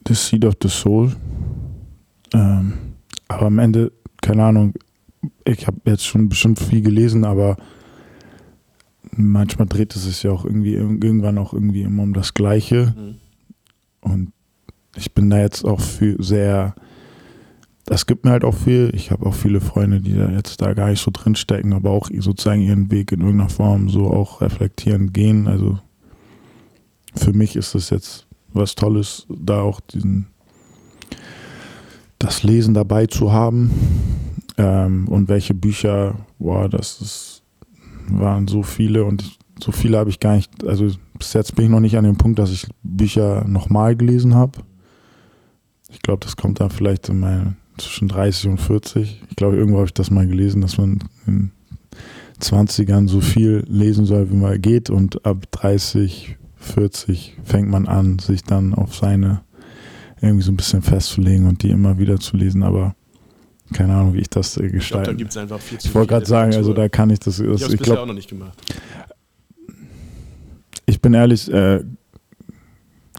The 0.07 0.15
Seed 0.15 0.45
of 0.45 0.55
the 0.63 0.69
Soul. 0.69 1.15
Ähm, 2.33 2.73
aber 3.29 3.47
am 3.47 3.59
Ende, 3.59 3.93
keine 4.21 4.45
Ahnung, 4.45 4.75
ich 5.45 5.67
habe 5.67 5.79
jetzt 5.85 6.07
schon 6.07 6.29
bestimmt 6.29 6.59
viel 6.59 6.81
gelesen, 6.81 7.25
aber 7.25 7.57
manchmal 9.27 9.67
dreht 9.67 9.95
es 9.97 10.05
sich 10.05 10.23
ja 10.23 10.31
auch 10.31 10.45
irgendwie 10.45 10.75
irgendwann 10.75 11.39
auch 11.39 11.53
irgendwie 11.53 11.83
immer 11.83 12.03
um 12.03 12.15
das 12.15 12.35
Gleiche. 12.35 12.95
Mhm. 12.97 13.15
Und 14.01 14.33
ich 14.97 15.13
bin 15.15 15.31
da 15.31 15.39
jetzt 15.41 15.65
auch 15.65 15.81
für 15.81 16.17
sehr, 16.23 16.75
das 17.85 18.07
gibt 18.07 18.25
mir 18.25 18.33
halt 18.33 18.45
auch 18.45 18.55
viel. 18.55 18.91
Ich 18.95 19.11
habe 19.11 19.27
auch 19.27 19.35
viele 19.35 19.61
Freunde, 19.61 20.01
die 20.01 20.15
da 20.15 20.31
jetzt 20.31 20.61
da 20.61 20.75
gar 20.75 20.91
nicht 20.91 21.03
so 21.03 21.11
drin 21.13 21.35
stecken, 21.35 21.73
aber 21.73 21.91
auch 21.91 22.09
sozusagen 22.19 22.63
ihren 22.63 22.91
Weg 22.91 23.13
in 23.13 23.21
irgendeiner 23.21 23.51
Form 23.51 23.89
so 23.89 24.11
auch 24.11 24.41
reflektieren 24.41 25.13
gehen. 25.13 25.47
Also 25.47 25.79
für 27.15 27.33
mich 27.33 27.57
ist 27.57 27.75
das 27.75 27.91
jetzt 27.91 28.27
was 28.53 28.75
Tolles, 28.75 29.27
da 29.29 29.61
auch 29.61 29.81
diesen 29.81 30.27
das 32.19 32.43
Lesen 32.43 32.75
dabei 32.75 33.07
zu 33.07 33.33
haben. 33.33 33.71
Ähm, 34.57 35.07
und 35.09 35.29
welche 35.29 35.55
Bücher, 35.55 36.17
boah, 36.39 36.69
das 36.69 37.01
ist 37.01 37.43
waren 38.11 38.49
so 38.49 38.63
viele 38.63 39.05
und 39.05 39.39
so 39.61 39.73
viele 39.73 39.99
habe 39.99 40.11
ich 40.11 40.21
gar 40.21 40.37
nicht, 40.37 40.65
also 40.67 40.89
bis 41.19 41.33
jetzt 41.33 41.57
bin 41.57 41.65
ich 41.65 41.71
noch 41.71 41.81
nicht 41.81 41.97
an 41.97 42.05
dem 42.05 42.17
Punkt, 42.17 42.39
dass 42.39 42.53
ich 42.53 42.67
Bücher 42.83 43.45
nochmal 43.47 43.97
gelesen 43.97 44.35
habe. 44.35 44.61
Ich 45.91 46.01
glaube, 46.01 46.25
das 46.25 46.37
kommt 46.37 46.61
dann 46.61 46.71
vielleicht 46.71 47.09
in 47.09 47.21
meine, 47.21 47.57
zwischen 47.77 48.09
30 48.09 48.51
und 48.51 48.61
40. 48.61 49.23
Ich 49.29 49.37
glaube, 49.37 49.57
irgendwo 49.57 49.79
habe 49.79 49.87
ich 49.87 49.95
das 49.95 50.11
mal 50.11 50.27
gelesen, 50.27 50.61
dass 50.61 50.79
man 50.79 51.01
in 51.27 51.51
20ern 52.41 53.09
so 53.09 53.21
viel 53.21 53.65
lesen 53.69 54.05
soll, 54.05 54.31
wie 54.31 54.37
man 54.37 54.61
geht 54.61 54.91
und 54.91 55.25
ab 55.27 55.47
30, 55.51 56.37
40 56.57 57.37
fängt 57.43 57.69
man 57.69 57.87
an, 57.87 58.19
sich 58.19 58.43
dann 58.45 58.75
auf 58.75 58.95
seine 58.95 59.43
irgendwie 60.21 60.45
so 60.45 60.53
ein 60.53 60.57
bisschen 60.57 60.83
festzulegen 60.83 61.47
und 61.47 61.63
die 61.63 61.71
immer 61.71 61.99
wieder 61.99 62.19
zu 62.19 62.37
lesen, 62.37 62.63
aber 62.63 62.95
keine 63.73 63.95
Ahnung, 63.95 64.15
wie 64.15 64.21
ich 64.21 64.31
das 64.31 64.57
äh, 64.57 64.69
gestalte. 64.69 64.79
Ich 64.79 64.89
glaube, 64.89 65.07
da 65.07 65.13
gibt 65.13 65.31
es 65.31 65.37
einfach 65.37 65.61
viel 65.61 65.79
zu 65.79 65.89
Ich 65.89 65.95
wollte 65.95 66.09
gerade 66.09 66.27
sagen, 66.27 66.55
also 66.55 66.73
da 66.73 66.89
kann 66.89 67.11
ich 67.11 67.21
das. 67.21 67.37
das 67.37 67.41
ich 67.41 67.47
habe 67.47 67.75
es 67.75 67.77
bisher 67.77 68.03
auch 68.03 68.07
noch 68.07 68.15
nicht 68.15 68.29
gemacht. 68.29 68.59
Ich 70.87 71.03
bin 71.03 71.13
ehrlich, 71.13 71.53
äh, 71.53 71.85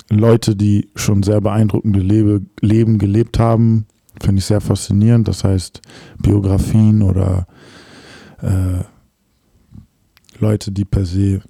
Leute, 0.10 0.56
die 0.56 0.90
schon 0.96 1.22
sehr 1.22 1.40
beeindruckende 1.40 2.00
Lebe, 2.00 2.42
Leben 2.62 2.98
gelebt 2.98 3.38
haben, 3.38 3.86
finde 4.20 4.40
ich 4.40 4.46
sehr 4.46 4.62
faszinierend. 4.62 5.28
Das 5.28 5.44
heißt, 5.44 5.82
Biografien 6.18 7.04
oder 7.04 7.48
äh, 8.42 8.84
Leute, 10.40 10.72
die 10.72 10.86
per 10.86 11.06
se 11.06 11.42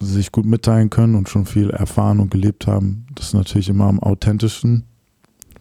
sich 0.00 0.32
gut 0.32 0.44
mitteilen 0.44 0.90
können 0.90 1.14
und 1.14 1.28
schon 1.28 1.46
viel 1.46 1.70
erfahren 1.70 2.20
und 2.20 2.30
gelebt 2.30 2.66
haben, 2.66 3.06
das 3.14 3.28
ist 3.28 3.34
natürlich 3.34 3.68
immer 3.68 3.86
am 3.86 4.00
authentischsten, 4.00 4.84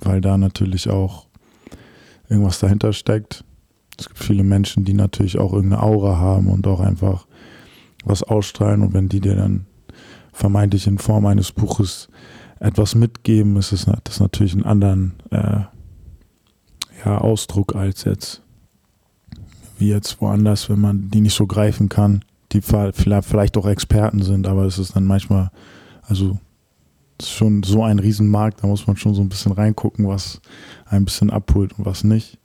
weil 0.01 0.19
da 0.19 0.37
natürlich 0.37 0.89
auch 0.89 1.27
irgendwas 2.33 2.59
dahinter 2.59 2.93
steckt. 2.93 3.43
Es 3.97 4.07
gibt 4.07 4.19
viele 4.19 4.43
Menschen, 4.43 4.85
die 4.85 4.93
natürlich 4.93 5.37
auch 5.37 5.53
irgendeine 5.53 5.83
Aura 5.83 6.17
haben 6.17 6.47
und 6.47 6.67
auch 6.67 6.79
einfach 6.79 7.27
was 8.03 8.23
ausstrahlen. 8.23 8.81
Und 8.81 8.93
wenn 8.93 9.07
die 9.07 9.19
dir 9.19 9.35
dann 9.35 9.65
vermeintlich 10.33 10.87
in 10.87 10.97
Form 10.97 11.25
eines 11.25 11.51
Buches 11.51 12.09
etwas 12.59 12.95
mitgeben, 12.95 13.55
ist 13.57 13.71
es 13.71 13.87
das 14.03 14.19
natürlich 14.19 14.53
einen 14.53 14.65
anderen 14.65 15.13
äh, 15.29 15.61
ja, 17.05 17.17
Ausdruck 17.17 17.75
als 17.75 18.03
jetzt 18.03 18.41
wie 19.77 19.89
jetzt 19.89 20.21
woanders, 20.21 20.69
wenn 20.69 20.79
man 20.79 21.09
die 21.09 21.21
nicht 21.21 21.35
so 21.35 21.47
greifen 21.47 21.89
kann, 21.89 22.23
die 22.51 22.61
vielleicht 22.61 23.57
auch 23.57 23.65
Experten 23.65 24.21
sind, 24.21 24.47
aber 24.47 24.65
es 24.65 24.77
ist 24.77 24.95
dann 24.95 25.05
manchmal, 25.05 25.49
also 26.03 26.37
ist 27.23 27.31
schon 27.31 27.63
so 27.63 27.83
ein 27.83 27.99
Riesenmarkt, 27.99 28.63
da 28.63 28.67
muss 28.67 28.87
man 28.87 28.97
schon 28.97 29.13
so 29.13 29.21
ein 29.21 29.29
bisschen 29.29 29.51
reingucken, 29.51 30.07
was 30.07 30.41
ein 30.85 31.05
bisschen 31.05 31.29
abholt 31.29 31.77
und 31.77 31.85
was 31.85 32.03
nicht. 32.03 32.37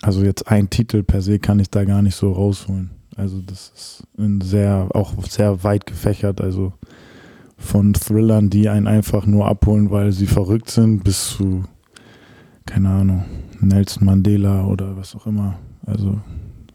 Also 0.00 0.24
jetzt 0.24 0.48
ein 0.48 0.68
Titel 0.68 1.02
per 1.02 1.22
se 1.22 1.38
kann 1.38 1.60
ich 1.60 1.70
da 1.70 1.84
gar 1.84 2.02
nicht 2.02 2.16
so 2.16 2.32
rausholen. 2.32 2.90
Also 3.16 3.40
das 3.40 3.72
ist 3.74 4.04
ein 4.18 4.40
sehr, 4.40 4.88
auch 4.94 5.14
sehr 5.24 5.62
weit 5.62 5.86
gefächert. 5.86 6.40
Also 6.40 6.72
von 7.56 7.94
Thrillern, 7.94 8.50
die 8.50 8.68
einen 8.68 8.88
einfach 8.88 9.26
nur 9.26 9.46
abholen, 9.46 9.90
weil 9.90 10.12
sie 10.12 10.26
verrückt 10.26 10.70
sind, 10.70 11.04
bis 11.04 11.28
zu, 11.28 11.64
keine 12.66 12.88
Ahnung, 12.88 13.24
Nelson 13.60 14.04
Mandela 14.04 14.66
oder 14.66 14.96
was 14.96 15.14
auch 15.14 15.26
immer. 15.26 15.58
Also 15.86 16.18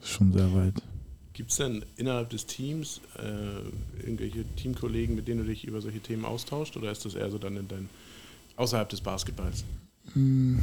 schon 0.01 0.31
sehr 0.31 0.53
weit. 0.53 0.81
Gibt 1.37 1.51
es 1.51 1.57
denn 1.57 1.85
innerhalb 1.97 2.31
des 2.31 2.47
Teams 2.47 2.99
äh, 3.19 4.01
irgendwelche 4.03 4.43
Teamkollegen, 4.55 5.15
mit 5.15 5.27
denen 5.27 5.41
du 5.41 5.45
dich 5.45 5.67
über 5.67 5.81
solche 5.81 5.99
Themen 5.99 6.25
austauscht 6.25 6.75
oder 6.77 6.91
ist 6.91 7.05
das 7.05 7.13
eher 7.13 7.29
so 7.29 7.37
dann 7.37 7.55
in 7.57 7.67
dein, 7.67 7.89
außerhalb 8.55 8.89
des 8.89 9.01
Basketballs? 9.01 9.63
Hm. 10.13 10.57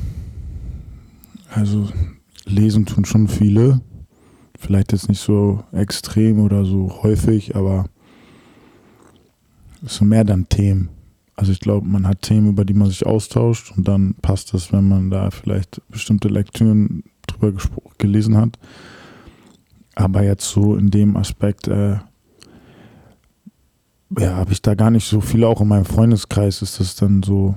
Also 1.48 1.88
lesen 2.44 2.86
tun 2.86 3.04
schon 3.04 3.28
viele. 3.28 3.82
Vielleicht 4.58 4.90
jetzt 4.90 5.08
nicht 5.08 5.20
so 5.20 5.62
extrem 5.70 6.40
oder 6.40 6.64
so 6.64 7.04
häufig, 7.04 7.54
aber 7.54 7.88
es 9.86 9.98
sind 9.98 10.08
mehr 10.08 10.24
dann 10.24 10.48
Themen. 10.48 10.88
Also 11.36 11.52
ich 11.52 11.60
glaube, 11.60 11.86
man 11.86 12.08
hat 12.08 12.22
Themen, 12.22 12.48
über 12.48 12.64
die 12.64 12.74
man 12.74 12.88
sich 12.88 13.06
austauscht 13.06 13.72
und 13.76 13.86
dann 13.86 14.16
passt 14.22 14.52
das, 14.52 14.72
wenn 14.72 14.88
man 14.88 15.08
da 15.08 15.30
vielleicht 15.30 15.80
bestimmte 15.88 16.26
Lektüren 16.26 17.04
drüber 17.28 17.52
gelesen 17.98 18.36
hat. 18.36 18.58
Aber 19.94 20.22
jetzt 20.22 20.48
so 20.48 20.76
in 20.76 20.90
dem 20.90 21.16
Aspekt, 21.16 21.68
äh, 21.68 21.96
ja, 24.18 24.36
habe 24.36 24.52
ich 24.52 24.62
da 24.62 24.74
gar 24.74 24.90
nicht 24.90 25.08
so 25.08 25.20
viele, 25.20 25.48
auch 25.48 25.60
in 25.60 25.68
meinem 25.68 25.84
Freundeskreis 25.84 26.62
ist 26.62 26.80
das 26.80 26.96
dann 26.96 27.22
so, 27.22 27.54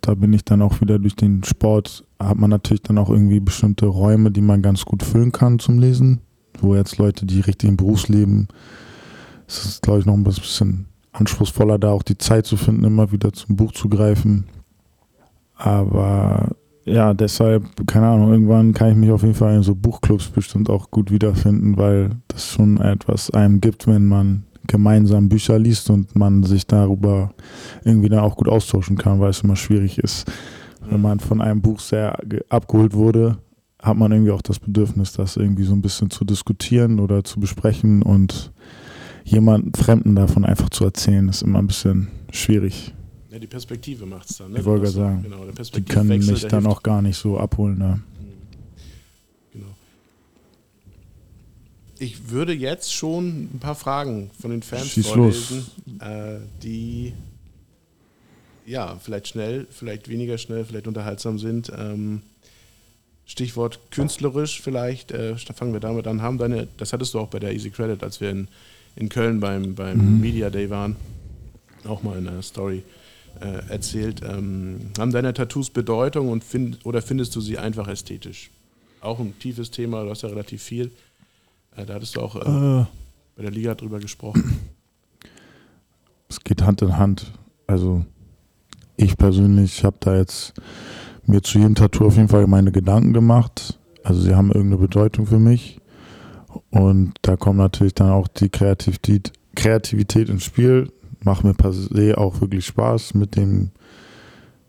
da 0.00 0.14
bin 0.14 0.32
ich 0.32 0.44
dann 0.44 0.62
auch 0.62 0.80
wieder 0.80 0.98
durch 0.98 1.16
den 1.16 1.42
Sport, 1.44 2.04
hat 2.18 2.36
man 2.36 2.50
natürlich 2.50 2.82
dann 2.82 2.98
auch 2.98 3.10
irgendwie 3.10 3.40
bestimmte 3.40 3.86
Räume, 3.86 4.30
die 4.30 4.40
man 4.40 4.62
ganz 4.62 4.84
gut 4.84 5.02
füllen 5.02 5.32
kann 5.32 5.58
zum 5.58 5.78
Lesen, 5.78 6.20
wo 6.60 6.74
jetzt 6.74 6.98
Leute, 6.98 7.26
die 7.26 7.40
richtig 7.40 7.68
im 7.68 7.76
Berufsleben, 7.76 8.48
es 9.46 9.64
ist 9.64 9.82
glaube 9.82 10.00
ich 10.00 10.06
noch 10.06 10.14
ein 10.14 10.24
bisschen 10.24 10.86
anspruchsvoller, 11.12 11.78
da 11.78 11.90
auch 11.90 12.02
die 12.02 12.18
Zeit 12.18 12.46
zu 12.46 12.56
finden, 12.56 12.84
immer 12.84 13.12
wieder 13.12 13.32
zum 13.32 13.56
Buch 13.56 13.72
zu 13.72 13.88
greifen. 13.88 14.46
Aber 15.54 16.56
ja, 16.84 17.14
deshalb, 17.14 17.86
keine 17.86 18.08
Ahnung, 18.08 18.32
irgendwann 18.32 18.74
kann 18.74 18.90
ich 18.90 18.96
mich 18.96 19.10
auf 19.10 19.22
jeden 19.22 19.34
Fall 19.34 19.56
in 19.56 19.62
so 19.62 19.74
Buchclubs 19.74 20.28
bestimmt 20.28 20.68
auch 20.68 20.90
gut 20.90 21.10
wiederfinden, 21.10 21.76
weil 21.76 22.10
das 22.28 22.46
schon 22.46 22.78
etwas 22.78 23.30
einem 23.30 23.60
gibt, 23.60 23.86
wenn 23.86 24.06
man 24.06 24.44
gemeinsam 24.66 25.28
Bücher 25.28 25.58
liest 25.58 25.90
und 25.90 26.14
man 26.16 26.42
sich 26.42 26.66
darüber 26.66 27.32
irgendwie 27.84 28.08
dann 28.08 28.20
auch 28.20 28.36
gut 28.36 28.48
austauschen 28.48 28.96
kann, 28.96 29.20
weil 29.20 29.30
es 29.30 29.42
immer 29.42 29.56
schwierig 29.56 29.98
ist. 29.98 30.30
Wenn 30.88 31.00
man 31.00 31.20
von 31.20 31.40
einem 31.40 31.62
Buch 31.62 31.80
sehr 31.80 32.18
abgeholt 32.50 32.94
wurde, 32.94 33.38
hat 33.82 33.96
man 33.96 34.12
irgendwie 34.12 34.32
auch 34.32 34.42
das 34.42 34.58
Bedürfnis, 34.58 35.12
das 35.12 35.36
irgendwie 35.36 35.64
so 35.64 35.74
ein 35.74 35.82
bisschen 35.82 36.10
zu 36.10 36.24
diskutieren 36.24 37.00
oder 37.00 37.24
zu 37.24 37.40
besprechen 37.40 38.02
und 38.02 38.52
jemanden 39.24 39.72
Fremden 39.74 40.16
davon 40.16 40.44
einfach 40.44 40.70
zu 40.70 40.84
erzählen, 40.84 41.28
ist 41.28 41.42
immer 41.42 41.58
ein 41.58 41.66
bisschen 41.66 42.08
schwierig. 42.30 42.94
Die 43.44 43.48
Perspektive 43.48 44.06
macht 44.06 44.30
es 44.30 44.38
dann. 44.38 44.52
Ne? 44.52 44.60
Ich 44.60 44.64
wollte 44.64 44.84
gerade 44.84 44.96
sagen, 44.96 45.22
genau, 45.22 45.44
die 45.44 45.82
können 45.82 46.08
mich 46.08 46.46
dann 46.46 46.66
auch 46.66 46.82
gar 46.82 47.02
nicht 47.02 47.18
so 47.18 47.36
abholen. 47.36 47.76
Ne? 47.76 48.00
Genau. 49.52 49.66
Ich 51.98 52.30
würde 52.30 52.54
jetzt 52.54 52.94
schon 52.94 53.50
ein 53.52 53.58
paar 53.60 53.74
Fragen 53.74 54.30
von 54.40 54.50
den 54.50 54.62
Fans 54.62 54.88
Schieß 54.88 55.08
vorlesen, 55.08 55.66
äh, 56.00 56.38
die 56.62 57.12
ja, 58.64 58.96
vielleicht 58.96 59.28
schnell, 59.28 59.66
vielleicht 59.68 60.08
weniger 60.08 60.38
schnell, 60.38 60.64
vielleicht 60.64 60.86
unterhaltsam 60.86 61.38
sind. 61.38 61.70
Ähm, 61.76 62.22
Stichwort 63.26 63.78
künstlerisch 63.90 64.62
vielleicht, 64.62 65.12
äh, 65.12 65.36
fangen 65.36 65.74
wir 65.74 65.80
damit 65.80 66.06
an. 66.06 66.22
Haben 66.22 66.38
deine, 66.38 66.66
das 66.78 66.94
hattest 66.94 67.12
du 67.12 67.18
auch 67.18 67.28
bei 67.28 67.40
der 67.40 67.52
Easy 67.52 67.68
Credit, 67.68 68.02
als 68.02 68.22
wir 68.22 68.30
in, 68.30 68.48
in 68.96 69.10
Köln 69.10 69.38
beim, 69.38 69.74
beim 69.74 69.98
mhm. 69.98 70.20
Media 70.22 70.48
Day 70.48 70.70
waren, 70.70 70.96
auch 71.86 72.02
mal 72.02 72.16
in 72.16 72.24
der 72.24 72.40
Story 72.40 72.82
äh, 73.40 73.70
erzählt. 73.70 74.22
Ähm, 74.22 74.90
haben 74.98 75.12
deine 75.12 75.34
Tattoos 75.34 75.70
Bedeutung 75.70 76.28
und 76.28 76.44
find, 76.44 76.84
oder 76.84 77.02
findest 77.02 77.34
du 77.36 77.40
sie 77.40 77.58
einfach 77.58 77.88
ästhetisch? 77.88 78.50
Auch 79.00 79.18
ein 79.18 79.38
tiefes 79.38 79.70
Thema, 79.70 80.04
du 80.04 80.10
hast 80.10 80.22
ja 80.22 80.28
relativ 80.28 80.62
viel. 80.62 80.90
Äh, 81.76 81.86
da 81.86 81.94
hattest 81.94 82.16
du 82.16 82.20
auch 82.20 82.36
äh, 82.36 82.80
äh. 82.80 82.86
bei 83.36 83.42
der 83.42 83.50
Liga 83.50 83.74
drüber 83.74 84.00
gesprochen. 84.00 84.60
Es 86.26 86.42
geht 86.42 86.62
Hand 86.62 86.82
in 86.82 86.96
Hand. 86.96 87.32
Also 87.68 88.04
ich 88.96 89.16
persönlich 89.16 89.84
habe 89.84 89.96
da 90.00 90.16
jetzt 90.16 90.54
mir 91.26 91.42
zu 91.42 91.58
jedem 91.58 91.74
Tattoo 91.76 92.06
auf 92.06 92.16
jeden 92.16 92.28
Fall 92.28 92.46
meine 92.46 92.72
Gedanken 92.72 93.12
gemacht. 93.12 93.78
Also 94.02 94.20
sie 94.20 94.34
haben 94.34 94.48
irgendeine 94.48 94.80
Bedeutung 94.80 95.26
für 95.26 95.38
mich. 95.38 95.80
Und 96.70 97.14
da 97.22 97.36
kommt 97.36 97.58
natürlich 97.58 97.94
dann 97.94 98.10
auch 98.10 98.28
die 98.28 98.48
Kreativität, 98.48 99.32
Kreativität 99.54 100.28
ins 100.28 100.44
Spiel. 100.44 100.92
Macht 101.24 101.42
mir 101.42 101.54
per 101.54 101.72
se 101.72 102.16
auch 102.18 102.40
wirklich 102.40 102.66
Spaß, 102.66 103.14
mit 103.14 103.36
den 103.36 103.72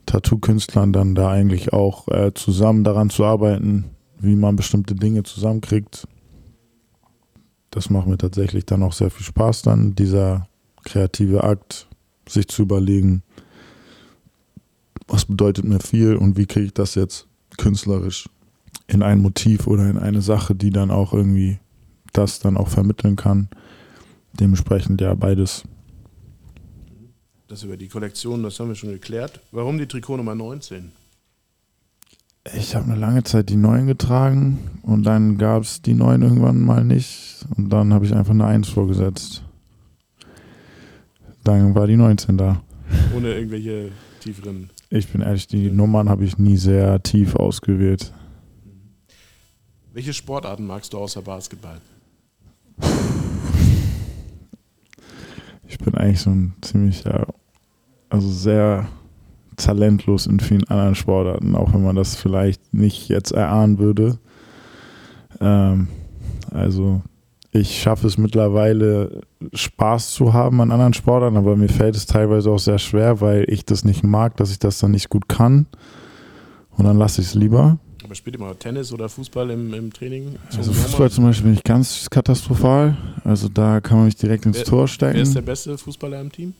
Tattoo-Künstlern 0.05 0.93
dann 0.93 1.15
da 1.15 1.29
eigentlich 1.29 1.73
auch 1.73 2.07
äh, 2.07 2.33
zusammen 2.33 2.83
daran 2.83 3.09
zu 3.09 3.25
arbeiten, 3.25 3.85
wie 4.19 4.35
man 4.35 4.55
bestimmte 4.55 4.95
Dinge 4.95 5.23
zusammenkriegt. 5.23 6.07
Das 7.71 7.89
macht 7.89 8.07
mir 8.07 8.17
tatsächlich 8.17 8.65
dann 8.65 8.83
auch 8.83 8.93
sehr 8.93 9.11
viel 9.11 9.25
Spaß 9.25 9.63
dann, 9.63 9.95
dieser 9.95 10.47
kreative 10.83 11.43
Akt, 11.43 11.87
sich 12.27 12.47
zu 12.47 12.61
überlegen, 12.61 13.23
was 15.07 15.25
bedeutet 15.25 15.65
mir 15.65 15.79
viel 15.79 16.15
und 16.15 16.37
wie 16.37 16.45
kriege 16.45 16.67
ich 16.67 16.73
das 16.73 16.95
jetzt 16.95 17.27
künstlerisch 17.57 18.29
in 18.87 19.03
ein 19.03 19.19
Motiv 19.19 19.67
oder 19.67 19.89
in 19.89 19.97
eine 19.97 20.21
Sache, 20.21 20.55
die 20.55 20.69
dann 20.69 20.91
auch 20.91 21.13
irgendwie 21.13 21.59
das 22.13 22.39
dann 22.39 22.57
auch 22.57 22.69
vermitteln 22.69 23.15
kann. 23.15 23.49
Dementsprechend 24.39 25.01
ja 25.01 25.13
beides. 25.13 25.63
Das 27.47 27.61
über 27.61 27.77
die 27.77 27.87
Kollektion, 27.87 28.41
das 28.41 28.59
haben 28.59 28.69
wir 28.69 28.75
schon 28.75 28.89
geklärt. 28.89 29.39
Warum 29.51 29.77
die 29.77 29.85
Trikot 29.85 30.17
Nummer 30.17 30.33
19? 30.33 30.91
Ich 32.55 32.75
habe 32.75 32.85
eine 32.85 32.95
lange 32.95 33.23
Zeit 33.23 33.49
die 33.49 33.55
9 33.55 33.87
getragen 33.87 34.79
und 34.81 35.03
dann 35.03 35.37
gab 35.37 35.63
es 35.63 35.81
die 35.81 35.93
9 35.93 36.21
irgendwann 36.21 36.61
mal 36.61 36.83
nicht 36.83 37.45
und 37.55 37.69
dann 37.69 37.93
habe 37.93 38.05
ich 38.05 38.13
einfach 38.13 38.33
eine 38.33 38.45
1 38.45 38.69
vorgesetzt. 38.69 39.43
Dann 41.43 41.75
war 41.75 41.85
die 41.85 41.97
19 41.97 42.37
da. 42.37 42.61
Ohne 43.15 43.33
irgendwelche 43.33 43.91
tieferen. 44.19 44.69
Ich 44.89 45.07
bin 45.07 45.21
ehrlich, 45.21 45.47
die 45.47 45.69
Nummern 45.69 46.09
habe 46.09 46.25
ich 46.25 46.37
nie 46.39 46.57
sehr 46.57 47.01
tief 47.03 47.35
ausgewählt. 47.35 48.11
Welche 49.93 50.13
Sportarten 50.13 50.65
magst 50.65 50.93
du 50.93 50.97
außer 50.97 51.21
Basketball? 51.21 51.79
Ich 55.67 55.77
bin 55.79 55.95
eigentlich 55.95 56.21
so 56.21 56.29
ein 56.29 56.53
ziemlicher, 56.61 57.27
also 58.09 58.29
sehr 58.29 58.87
talentlos 59.57 60.27
in 60.27 60.39
vielen 60.39 60.65
anderen 60.65 60.95
Sportarten, 60.95 61.55
auch 61.55 61.73
wenn 61.73 61.83
man 61.83 61.95
das 61.95 62.15
vielleicht 62.15 62.73
nicht 62.73 63.09
jetzt 63.09 63.31
erahnen 63.31 63.79
würde. 63.79 64.19
Ähm, 65.39 65.87
also 66.51 67.01
ich 67.51 67.81
schaffe 67.81 68.07
es 68.07 68.17
mittlerweile, 68.17 69.21
Spaß 69.53 70.11
zu 70.11 70.33
haben 70.33 70.59
an 70.59 70.71
anderen 70.71 70.93
Sportarten, 70.93 71.37
aber 71.37 71.55
mir 71.55 71.69
fällt 71.69 71.95
es 71.95 72.05
teilweise 72.05 72.51
auch 72.51 72.59
sehr 72.59 72.79
schwer, 72.79 73.21
weil 73.21 73.45
ich 73.47 73.65
das 73.65 73.85
nicht 73.85 74.03
mag, 74.03 74.35
dass 74.37 74.51
ich 74.51 74.59
das 74.59 74.79
dann 74.79 74.91
nicht 74.91 75.09
gut 75.09 75.29
kann. 75.29 75.67
Und 76.71 76.85
dann 76.85 76.97
lasse 76.97 77.21
ich 77.21 77.27
es 77.27 77.33
lieber. 77.33 77.77
Aber 78.05 78.13
spielt 78.13 78.35
ihr 78.35 78.39
mal 78.39 78.53
Tennis 78.53 78.93
oder 78.93 79.09
Fußball 79.09 79.49
im, 79.49 79.73
im 79.73 79.91
Training? 79.91 80.35
Also 80.55 80.71
Fußball 80.71 81.09
zum 81.09 81.23
Beispiel 81.23 81.45
bin 81.45 81.53
ich 81.55 81.63
ganz 81.63 82.07
katastrophal. 82.07 82.95
Also 83.23 83.49
da 83.49 83.81
kann 83.81 83.97
man 83.97 84.05
mich 84.05 84.15
direkt 84.15 84.45
ins 84.45 84.59
wer, 84.59 84.65
Tor 84.65 84.87
stecken. 84.87 85.15
Wer 85.15 85.23
ist 85.23 85.33
der 85.33 85.41
beste 85.41 85.75
Fußballer 85.75 86.21
im 86.21 86.31
Team? 86.31 86.53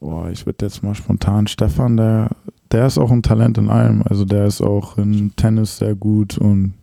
Boah, 0.00 0.28
ich 0.28 0.44
würde 0.44 0.66
jetzt 0.66 0.82
mal 0.82 0.94
spontan 0.94 1.46
Stefan, 1.46 1.96
der, 1.96 2.28
der 2.72 2.86
ist 2.86 2.98
auch 2.98 3.10
ein 3.10 3.22
Talent 3.22 3.56
in 3.56 3.70
allem. 3.70 4.02
Also 4.02 4.26
der 4.26 4.44
ist 4.44 4.60
auch 4.60 4.98
in 4.98 5.34
Tennis 5.34 5.78
sehr 5.78 5.94
gut 5.94 6.36
und 6.36 6.74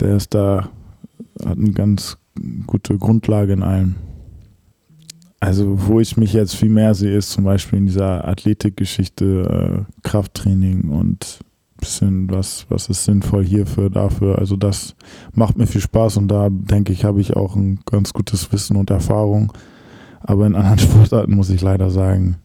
der 0.00 0.16
ist 0.16 0.32
da, 0.32 0.70
hat 1.44 1.58
eine 1.58 1.72
ganz 1.72 2.16
gute 2.66 2.96
Grundlage 2.96 3.52
in 3.52 3.62
allem. 3.62 3.96
Also 5.38 5.86
wo 5.86 6.00
ich 6.00 6.16
mich 6.16 6.32
jetzt 6.32 6.56
viel 6.56 6.70
mehr 6.70 6.94
sehe, 6.94 7.14
ist 7.14 7.28
zum 7.28 7.44
Beispiel 7.44 7.78
in 7.78 7.86
dieser 7.86 8.26
Athletikgeschichte, 8.26 9.84
äh, 9.86 9.92
Krafttraining 10.02 10.88
und 10.88 11.40
bisschen 11.76 12.30
was, 12.30 12.66
was 12.68 12.88
ist 12.88 13.04
sinnvoll 13.04 13.44
hierfür, 13.44 13.90
dafür. 13.90 14.38
Also 14.38 14.56
das 14.56 14.94
macht 15.32 15.56
mir 15.58 15.66
viel 15.66 15.80
Spaß 15.80 16.16
und 16.18 16.28
da 16.28 16.48
denke 16.50 16.92
ich, 16.92 17.04
habe 17.04 17.20
ich 17.20 17.36
auch 17.36 17.56
ein 17.56 17.80
ganz 17.86 18.12
gutes 18.12 18.50
Wissen 18.52 18.76
und 18.76 18.90
Erfahrung. 18.90 19.52
Aber 20.20 20.46
in 20.46 20.54
anderen 20.54 20.78
Sportarten 20.90 21.34
muss 21.34 21.50
ich 21.50 21.60
leider 21.60 21.90
sagen, 21.90 22.36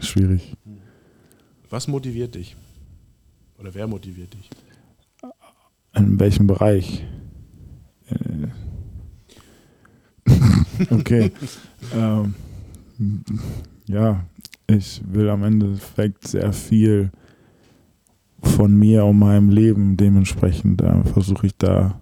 schwierig. 0.00 0.56
Was 1.70 1.88
motiviert 1.88 2.34
dich? 2.34 2.56
Oder 3.58 3.74
wer 3.74 3.86
motiviert 3.86 4.34
dich? 4.34 4.50
In 5.94 6.18
welchem 6.18 6.46
Bereich? 6.46 7.04
Äh, 8.08 8.48
Okay. 10.90 11.30
ähm, 11.94 12.34
ja, 13.86 14.24
ich 14.66 15.02
will 15.06 15.28
am 15.28 15.42
Endeffekt 15.44 16.26
sehr 16.28 16.52
viel 16.52 17.10
von 18.42 18.74
mir 18.74 19.04
und 19.04 19.18
meinem 19.18 19.50
Leben. 19.50 19.96
Dementsprechend 19.96 20.82
äh, 20.82 21.04
versuche 21.04 21.46
ich 21.46 21.56
da 21.56 22.00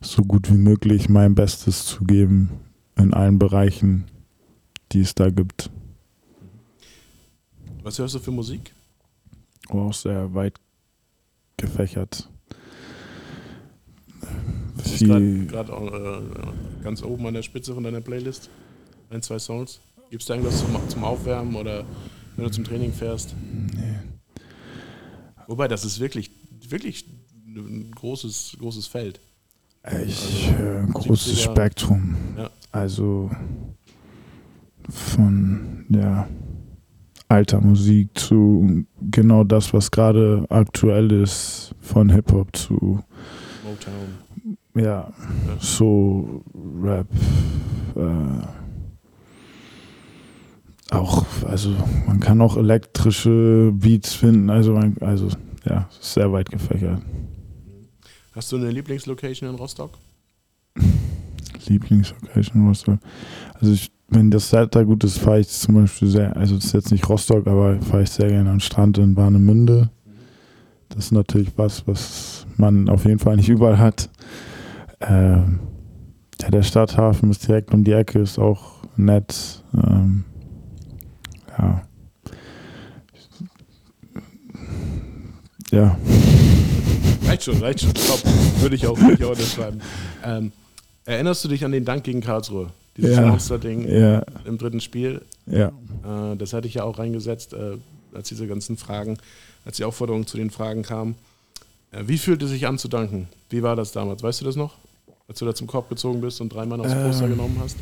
so 0.00 0.22
gut 0.22 0.50
wie 0.50 0.56
möglich 0.58 1.08
mein 1.08 1.34
Bestes 1.34 1.84
zu 1.84 2.04
geben 2.04 2.50
in 2.96 3.14
allen 3.14 3.38
Bereichen, 3.38 4.04
die 4.92 5.00
es 5.00 5.14
da 5.14 5.30
gibt. 5.30 5.70
Was 7.82 7.98
hörst 7.98 8.14
du 8.14 8.18
für 8.18 8.30
Musik? 8.30 8.72
Auch 9.68 9.92
sehr 9.92 10.32
weit 10.34 10.54
gefächert. 11.56 12.28
Gerade 14.98 15.72
äh, 15.72 16.82
ganz 16.82 17.02
oben 17.02 17.26
an 17.26 17.34
der 17.34 17.42
Spitze 17.42 17.74
von 17.74 17.82
deiner 17.82 18.00
Playlist. 18.00 18.50
Ein, 19.10 19.22
zwei 19.22 19.38
Songs. 19.38 19.80
Gibt 20.10 20.22
es 20.22 20.26
da 20.26 20.34
irgendwas 20.34 20.60
zum, 20.60 20.88
zum 20.88 21.04
Aufwärmen 21.04 21.54
oder 21.54 21.84
wenn 22.36 22.44
du 22.44 22.50
zum 22.50 22.64
Training 22.64 22.92
fährst? 22.92 23.34
Wobei, 25.48 25.66
das 25.66 25.84
ist 25.86 25.98
wirklich, 25.98 26.30
wirklich 26.68 27.06
ein 27.46 27.90
großes, 27.90 28.58
großes 28.60 28.86
Feld. 28.86 29.18
Ich 29.82 30.50
also, 30.52 30.60
ein 30.60 30.92
großes 30.92 31.40
Spektrum. 31.40 32.14
Ja. 32.36 32.50
Also 32.70 33.30
von 34.90 35.86
ja, 35.88 36.28
alter 37.28 37.62
Musik 37.62 38.10
zu 38.14 38.84
genau 39.00 39.42
das, 39.42 39.72
was 39.72 39.90
gerade 39.90 40.44
aktuell 40.50 41.10
ist, 41.12 41.74
von 41.80 42.10
Hip-Hop 42.10 42.54
zu 42.54 43.02
Motown. 43.64 44.58
Ja, 44.74 44.82
ja. 44.82 45.12
so 45.58 46.44
Rap. 46.82 47.08
Äh, 47.96 48.57
auch, 50.90 51.24
also 51.44 51.74
man 52.06 52.20
kann 52.20 52.40
auch 52.40 52.56
elektrische 52.56 53.72
Beats 53.74 54.14
finden, 54.14 54.50
also, 54.50 54.72
man, 54.72 54.96
also 55.00 55.28
ja, 55.64 55.88
sehr 56.00 56.32
weit 56.32 56.50
gefächert. 56.50 57.02
Hast 58.34 58.52
du 58.52 58.56
eine 58.56 58.70
Lieblingslocation 58.70 59.50
in 59.50 59.56
Rostock? 59.56 59.98
Lieblingslocation 61.66 62.62
in 62.62 62.68
Rostock? 62.68 62.98
Also 63.54 63.72
ich, 63.72 63.90
wenn 64.08 64.30
das 64.30 64.52
Wetter 64.52 64.84
gut 64.84 65.04
ist, 65.04 65.18
fahre 65.18 65.40
ich 65.40 65.48
zum 65.48 65.74
Beispiel 65.74 66.08
sehr, 66.08 66.36
also 66.36 66.54
das 66.54 66.66
ist 66.66 66.72
jetzt 66.72 66.92
nicht 66.92 67.08
Rostock, 67.08 67.46
aber 67.46 67.80
fahre 67.82 68.04
ich 68.04 68.10
sehr 68.10 68.28
gerne 68.28 68.50
den 68.50 68.60
Strand 68.60 68.96
in 68.98 69.16
Warnemünde. 69.16 69.90
Das 70.88 71.06
ist 71.06 71.12
natürlich 71.12 71.52
was, 71.56 71.86
was 71.86 72.46
man 72.56 72.88
auf 72.88 73.04
jeden 73.04 73.18
Fall 73.18 73.36
nicht 73.36 73.48
überall 73.48 73.78
hat. 73.78 74.08
Ähm, 75.00 75.60
ja, 76.40 76.50
der 76.50 76.62
Stadthafen 76.62 77.30
ist 77.30 77.46
direkt 77.46 77.74
um 77.74 77.84
die 77.84 77.92
Ecke, 77.92 78.20
ist 78.20 78.38
auch 78.38 78.82
nett. 78.96 79.62
Ähm, 79.74 80.24
ja. 81.58 81.82
Ja. 85.70 85.98
Reicht 87.26 87.44
schon, 87.44 87.58
reicht 87.58 87.80
schon. 87.80 87.92
Top. 87.92 88.22
Würde 88.60 88.74
ich 88.76 88.86
auch, 88.86 88.98
würde 88.98 89.14
ich 89.14 89.24
auch 89.24 89.30
unterschreiben. 89.30 89.80
Ähm, 90.24 90.52
erinnerst 91.04 91.44
du 91.44 91.48
dich 91.48 91.64
an 91.64 91.72
den 91.72 91.84
Dank 91.84 92.04
gegen 92.04 92.20
Karlsruhe? 92.20 92.70
Dieses 92.96 93.16
ja. 93.16 93.26
Monster-Ding 93.26 93.86
ja. 93.88 94.24
im 94.44 94.58
dritten 94.58 94.80
Spiel? 94.80 95.22
Ja. 95.46 95.68
Äh, 95.68 96.36
das 96.36 96.52
hatte 96.52 96.66
ich 96.66 96.74
ja 96.74 96.84
auch 96.84 96.98
reingesetzt, 96.98 97.52
äh, 97.52 97.76
als 98.14 98.28
diese 98.28 98.46
ganzen 98.46 98.76
Fragen, 98.76 99.18
als 99.64 99.76
die 99.76 99.84
Aufforderung 99.84 100.26
zu 100.26 100.36
den 100.36 100.50
Fragen 100.50 100.82
kam. 100.82 101.16
Äh, 101.92 102.04
wie 102.06 102.18
fühlt 102.18 102.42
es 102.42 102.50
sich 102.50 102.66
an 102.66 102.78
zu 102.78 102.88
danken? 102.88 103.28
Wie 103.50 103.62
war 103.62 103.76
das 103.76 103.92
damals? 103.92 104.22
Weißt 104.22 104.40
du 104.40 104.46
das 104.46 104.56
noch? 104.56 104.76
Als 105.28 105.38
du 105.38 105.44
da 105.44 105.54
zum 105.54 105.66
Korb 105.66 105.90
gezogen 105.90 106.22
bist 106.22 106.40
und 106.40 106.52
drei 106.52 106.64
Mann 106.64 106.80
aufs 106.80 106.94
Poster 106.94 107.24
ähm. 107.24 107.30
genommen 107.32 107.56
hast? 107.62 107.76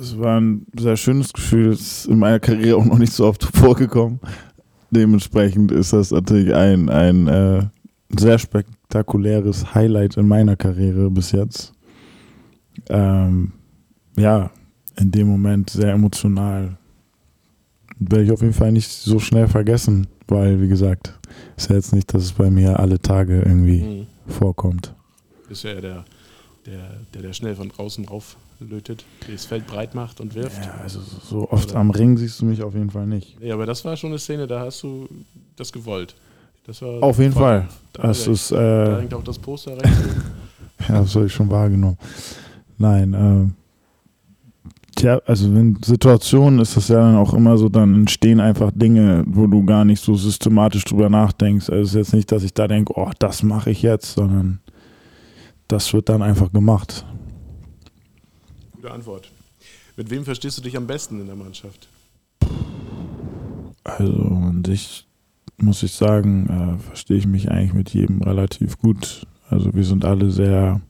Es 0.00 0.18
war 0.18 0.40
ein 0.40 0.66
sehr 0.78 0.96
schönes 0.96 1.32
Gefühl. 1.32 1.70
Es 1.70 1.80
ist 1.80 2.06
in 2.06 2.18
meiner 2.18 2.40
Karriere 2.40 2.76
auch 2.76 2.84
noch 2.84 2.98
nicht 2.98 3.12
so 3.12 3.26
oft 3.26 3.44
vorgekommen. 3.56 4.20
Dementsprechend 4.90 5.72
ist 5.72 5.92
das 5.92 6.10
natürlich 6.10 6.54
ein, 6.54 6.88
ein 6.88 7.26
äh, 7.26 7.66
sehr 8.18 8.38
spektakuläres 8.38 9.74
Highlight 9.74 10.16
in 10.16 10.28
meiner 10.28 10.56
Karriere 10.56 11.10
bis 11.10 11.32
jetzt. 11.32 11.72
Ähm, 12.88 13.52
ja, 14.16 14.50
in 14.98 15.10
dem 15.10 15.28
Moment 15.28 15.70
sehr 15.70 15.92
emotional. 15.92 16.76
Werde 17.98 18.24
ich 18.24 18.32
auf 18.32 18.42
jeden 18.42 18.52
Fall 18.52 18.72
nicht 18.72 18.90
so 18.90 19.18
schnell 19.18 19.48
vergessen, 19.48 20.08
weil, 20.28 20.60
wie 20.60 20.68
gesagt, 20.68 21.18
ist 21.56 21.70
ja 21.70 21.76
jetzt 21.76 21.94
nicht, 21.94 22.12
dass 22.12 22.24
es 22.24 22.32
bei 22.32 22.50
mir 22.50 22.78
alle 22.80 23.00
Tage 23.00 23.40
irgendwie 23.40 23.82
mhm. 23.82 24.06
vorkommt. 24.30 24.94
Ist 25.48 25.62
ja 25.62 25.80
der, 25.80 26.04
der, 26.66 27.00
der, 27.14 27.22
der 27.22 27.32
schnell 27.32 27.54
von 27.54 27.68
draußen 27.68 28.04
rauf 28.04 28.36
lötet, 28.62 29.04
das 29.30 29.44
Feld 29.44 29.66
breit 29.66 29.94
macht 29.94 30.20
und 30.20 30.34
wirft. 30.34 30.64
Ja, 30.64 30.74
also 30.82 31.00
so 31.00 31.50
oft 31.50 31.70
Oder? 31.70 31.80
am 31.80 31.90
Ring 31.90 32.16
siehst 32.16 32.40
du 32.40 32.46
mich 32.46 32.62
auf 32.62 32.74
jeden 32.74 32.90
Fall 32.90 33.06
nicht. 33.06 33.36
Ja, 33.40 33.54
aber 33.54 33.66
das 33.66 33.84
war 33.84 33.96
schon 33.96 34.10
eine 34.10 34.18
Szene, 34.18 34.46
da 34.46 34.60
hast 34.60 34.82
du 34.82 35.08
das 35.56 35.72
gewollt. 35.72 36.14
Das 36.66 36.80
war 36.82 37.02
auf 37.02 37.18
jeden 37.18 37.32
Fall. 37.32 37.68
Das 37.92 38.24
da, 38.24 38.30
ist, 38.30 38.52
äh, 38.52 38.54
da 38.56 39.00
hängt 39.00 39.14
auch 39.14 39.24
das 39.24 39.38
Poster 39.38 39.72
rechts. 39.76 39.98
ja, 40.88 41.00
das 41.00 41.14
habe 41.14 41.26
ich 41.26 41.32
schon 41.32 41.50
wahrgenommen. 41.50 41.98
Nein, 42.78 43.14
äh, 43.14 44.70
tja, 44.96 45.20
also 45.26 45.46
in 45.46 45.78
Situationen 45.84 46.60
ist 46.60 46.76
das 46.76 46.88
ja 46.88 46.96
dann 46.96 47.16
auch 47.16 47.34
immer 47.34 47.58
so, 47.58 47.68
dann 47.68 47.94
entstehen 47.94 48.40
einfach 48.40 48.70
Dinge, 48.74 49.24
wo 49.26 49.46
du 49.46 49.64
gar 49.64 49.84
nicht 49.84 50.02
so 50.02 50.14
systematisch 50.14 50.84
drüber 50.84 51.08
nachdenkst. 51.08 51.68
Also 51.68 51.82
es 51.82 51.88
ist 51.90 51.94
jetzt 51.96 52.14
nicht, 52.14 52.32
dass 52.32 52.44
ich 52.44 52.54
da 52.54 52.68
denke, 52.68 52.92
oh, 52.96 53.10
das 53.18 53.42
mache 53.42 53.70
ich 53.70 53.82
jetzt, 53.82 54.14
sondern 54.14 54.60
das 55.68 55.92
wird 55.92 56.08
dann 56.08 56.22
einfach 56.22 56.52
gemacht. 56.52 57.04
Gute 58.82 58.94
Antwort. 58.94 59.30
Mit 59.96 60.10
wem 60.10 60.24
verstehst 60.24 60.58
du 60.58 60.62
dich 60.62 60.76
am 60.76 60.88
besten 60.88 61.20
in 61.20 61.26
der 61.26 61.36
Mannschaft? 61.36 61.86
Also 63.84 64.12
an 64.12 64.64
sich 64.66 65.06
muss 65.56 65.84
ich 65.84 65.92
sagen, 65.92 66.48
äh, 66.48 66.82
verstehe 66.82 67.16
ich 67.16 67.28
mich 67.28 67.48
eigentlich 67.48 67.74
mit 67.74 67.90
jedem 67.90 68.22
relativ 68.22 68.78
gut. 68.78 69.24
Also 69.48 69.72
wir 69.72 69.84
sind 69.84 70.04
alle 70.04 70.32
sehr 70.32 70.80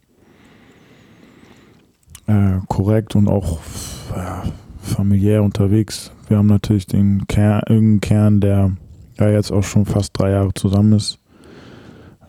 äh, 2.29 2.61
korrekt 2.67 3.15
und 3.15 3.29
auch 3.29 3.59
ja, 4.17 4.43
familiär 4.81 5.43
unterwegs. 5.43 6.13
Wir 6.29 6.39
haben 6.39 6.47
natürlich 6.47 6.87
den 6.87 7.27
Kern, 7.27 7.61
irgendeinen 7.69 8.01
Kern, 8.01 8.41
der 8.41 8.77
ja 9.19 9.29
jetzt 9.29 9.51
auch 9.51 9.65
schon 9.65 9.85
fast 9.85 10.19
drei 10.19 10.31
Jahre 10.31 10.55
zusammen 10.55 10.95
ist. 10.95 11.19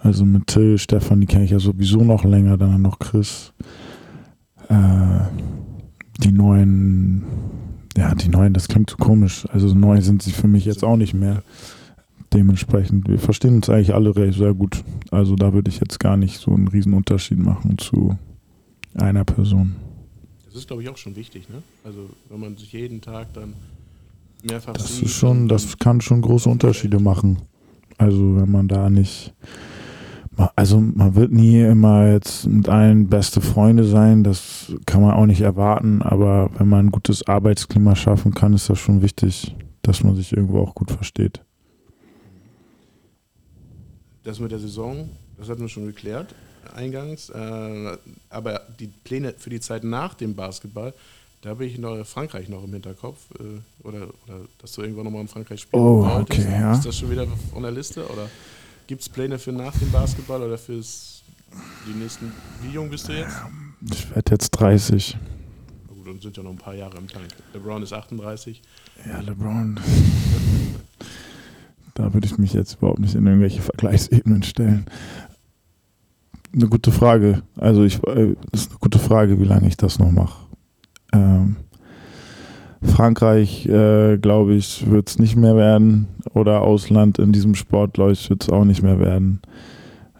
Also 0.02 0.26
mit 0.26 0.48
Till, 0.48 0.78
Stefan, 0.78 1.22
die 1.22 1.28
kenne 1.28 1.46
ich 1.46 1.52
ja 1.52 1.60
sowieso 1.60 2.04
noch 2.04 2.26
länger, 2.26 2.58
dann 2.58 2.82
noch 2.82 3.00
Chris. 3.00 3.54
Äh, 4.70 5.44
die 6.20 6.32
neuen, 6.32 7.24
ja, 7.98 8.14
die 8.16 8.30
neuen, 8.30 8.54
das 8.54 8.68
klingt 8.68 8.90
so 8.90 8.98
komisch. 8.98 9.46
Also 9.52 9.74
neu 9.74 10.02
sind 10.02 10.22
sie 10.22 10.32
für 10.32 10.48
mich 10.48 10.66
jetzt 10.66 10.84
auch 10.84 10.98
nicht 10.98 11.14
mehr. 11.14 11.44
Dementsprechend, 12.34 13.08
wir 13.08 13.20
verstehen 13.20 13.56
uns 13.58 13.70
eigentlich 13.70 13.94
alle 13.94 14.34
sehr 14.34 14.54
gut. 14.54 14.84
Also 15.12 15.36
da 15.36 15.54
würde 15.54 15.70
ich 15.70 15.80
jetzt 15.80 16.00
gar 16.00 16.18
nicht 16.18 16.40
so 16.40 16.52
einen 16.52 16.68
riesen 16.68 16.94
Unterschied 16.94 17.38
machen 17.38 17.78
zu 17.78 18.18
einer 18.96 19.24
Person. 19.24 19.76
Das 20.46 20.56
ist, 20.56 20.68
glaube 20.68 20.84
ich, 20.84 20.90
auch 20.90 20.98
schon 20.98 21.16
wichtig, 21.16 21.50
ne? 21.50 21.62
Also 21.84 22.10
wenn 22.30 22.40
man 22.40 22.58
sich 22.58 22.74
jeden 22.74 23.02
Tag 23.02 23.34
dann 23.34 23.54
mehrfach 24.44 24.74
das 24.74 24.96
sieht. 24.96 25.06
Ist 25.06 25.14
schon, 25.14 25.48
das 25.48 25.78
kann 25.78 26.02
schon 26.02 26.22
große 26.22 26.50
Unterschiede 26.50 27.00
machen. 27.00 27.38
Also 27.98 28.36
wenn 28.38 28.52
man 28.52 28.68
da 28.68 28.90
nicht 28.90 29.34
also 30.56 30.80
man 30.80 31.16
wird 31.16 31.32
nie 31.32 31.62
immer 31.62 32.12
jetzt 32.12 32.46
mit 32.48 32.68
allen 32.70 33.08
beste 33.08 33.42
Freunde 33.42 33.84
sein, 33.84 34.24
das 34.24 34.74
kann 34.86 35.02
man 35.02 35.12
auch 35.12 35.26
nicht 35.26 35.42
erwarten, 35.42 36.02
aber 36.02 36.50
wenn 36.58 36.68
man 36.68 36.88
ein 36.88 36.92
gutes 36.92 37.28
Arbeitsklima 37.28 37.96
schaffen 37.96 38.34
kann, 38.34 38.54
ist 38.54 38.70
das 38.70 38.80
schon 38.80 39.02
wichtig, 39.02 39.56
dass 39.82 40.04
man 40.04 40.16
sich 40.16 40.36
irgendwo 40.36 40.60
auch 40.60 40.74
gut 40.76 40.92
versteht. 40.92 41.42
Das 44.24 44.40
mit 44.40 44.52
der 44.52 44.60
Saison, 44.60 45.10
das 45.38 45.50
hatten 45.50 45.62
wir 45.62 45.70
schon 45.70 45.86
geklärt 45.86 46.34
eingangs, 46.76 47.30
äh, 47.30 47.98
aber 48.30 48.62
die 48.80 48.88
Pläne 48.88 49.34
für 49.38 49.50
die 49.50 49.60
Zeit 49.60 49.84
nach 49.84 50.14
dem 50.14 50.36
Basketball, 50.36 50.94
da 51.42 51.50
habe 51.50 51.66
ich 51.66 51.78
noch 51.78 52.06
Frankreich 52.06 52.48
noch 52.48 52.64
im 52.64 52.72
Hinterkopf 52.72 53.20
äh, 53.40 53.86
oder, 53.86 54.08
oder 54.26 54.42
dass 54.60 54.72
du 54.74 54.82
irgendwann 54.82 55.06
nochmal 55.06 55.22
in 55.22 55.28
Frankreich 55.28 55.62
spielen 55.62 55.84
Oh, 55.84 56.08
okay, 56.22 56.46
ja. 56.50 56.74
Ist 56.74 56.86
das 56.86 56.98
schon 56.98 57.12
wieder 57.12 57.28
von 57.52 57.64
der 57.64 57.72
Liste 57.72 58.06
oder? 58.08 58.30
Gibt 58.88 59.02
es 59.02 59.10
Pläne 59.10 59.40
für 59.40 59.52
nach 59.52 59.78
dem 59.78 59.92
Basketball 59.92 60.42
oder 60.42 60.58
fürs 60.58 61.24
die 61.88 61.98
nächsten. 61.98 62.32
Wie 62.62 62.74
jung 62.74 62.90
bist 62.90 63.08
du 63.08 63.14
jetzt? 63.14 63.36
Ich 63.92 64.14
werde 64.14 64.32
jetzt 64.32 64.52
30. 64.52 65.18
Na 65.88 65.94
gut, 65.94 66.08
dann 66.08 66.20
sind 66.20 66.38
ja 66.38 66.44
noch 66.44 66.52
ein 66.52 66.58
paar 66.58 66.76
Jahre 66.76 66.98
im 66.98 67.08
Tank. 67.08 67.28
LeBron 67.54 67.84
ist 67.84 67.94
38. 67.94 68.62
Ja, 69.06 69.20
LeBron. 69.20 69.80
da 71.94 72.14
würde 72.14 72.26
ich 72.26 72.38
mich 72.38 72.54
jetzt 72.54 72.76
überhaupt 72.76 73.00
nicht 73.00 73.16
in 73.16 73.26
irgendwelche 73.26 73.62
Vergleichsebenen 73.62 74.44
stellen. 74.44 74.86
Eine 76.54 76.68
gute 76.68 76.92
Frage. 76.92 77.44
Also 77.56 77.84
ich 77.84 77.96
äh, 78.08 78.36
das 78.52 78.62
ist 78.62 78.72
eine 78.72 78.80
gute 78.80 79.00
Frage, 79.00 79.40
wie 79.40 79.46
lange 79.46 79.68
ich 79.68 79.78
das 79.78 80.00
noch 80.00 80.12
mache. 80.12 80.46
Ähm, 81.12 81.58
Frankreich, 82.84 83.66
äh, 83.66 84.18
glaube 84.18 84.56
ich, 84.56 84.90
wird 84.90 85.10
es 85.10 85.20
nicht 85.20 85.36
mehr 85.36 85.56
werden. 85.56 86.08
Oder 86.34 86.62
Ausland 86.62 87.20
in 87.20 87.32
diesem 87.32 87.56
Sport, 87.56 87.94
glaube 87.94 88.12
ich, 88.12 88.30
wird 88.30 88.44
es 88.44 88.50
auch 88.50 88.66
nicht 88.66 88.84
mehr 88.84 89.00
werden. 89.00 89.42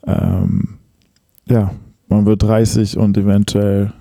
Ähm, 0.06 0.80
ja, 1.46 1.72
man 2.08 2.26
wird 2.26 2.44
30 2.44 2.98
und 2.98 3.18
eventuell 3.18 3.94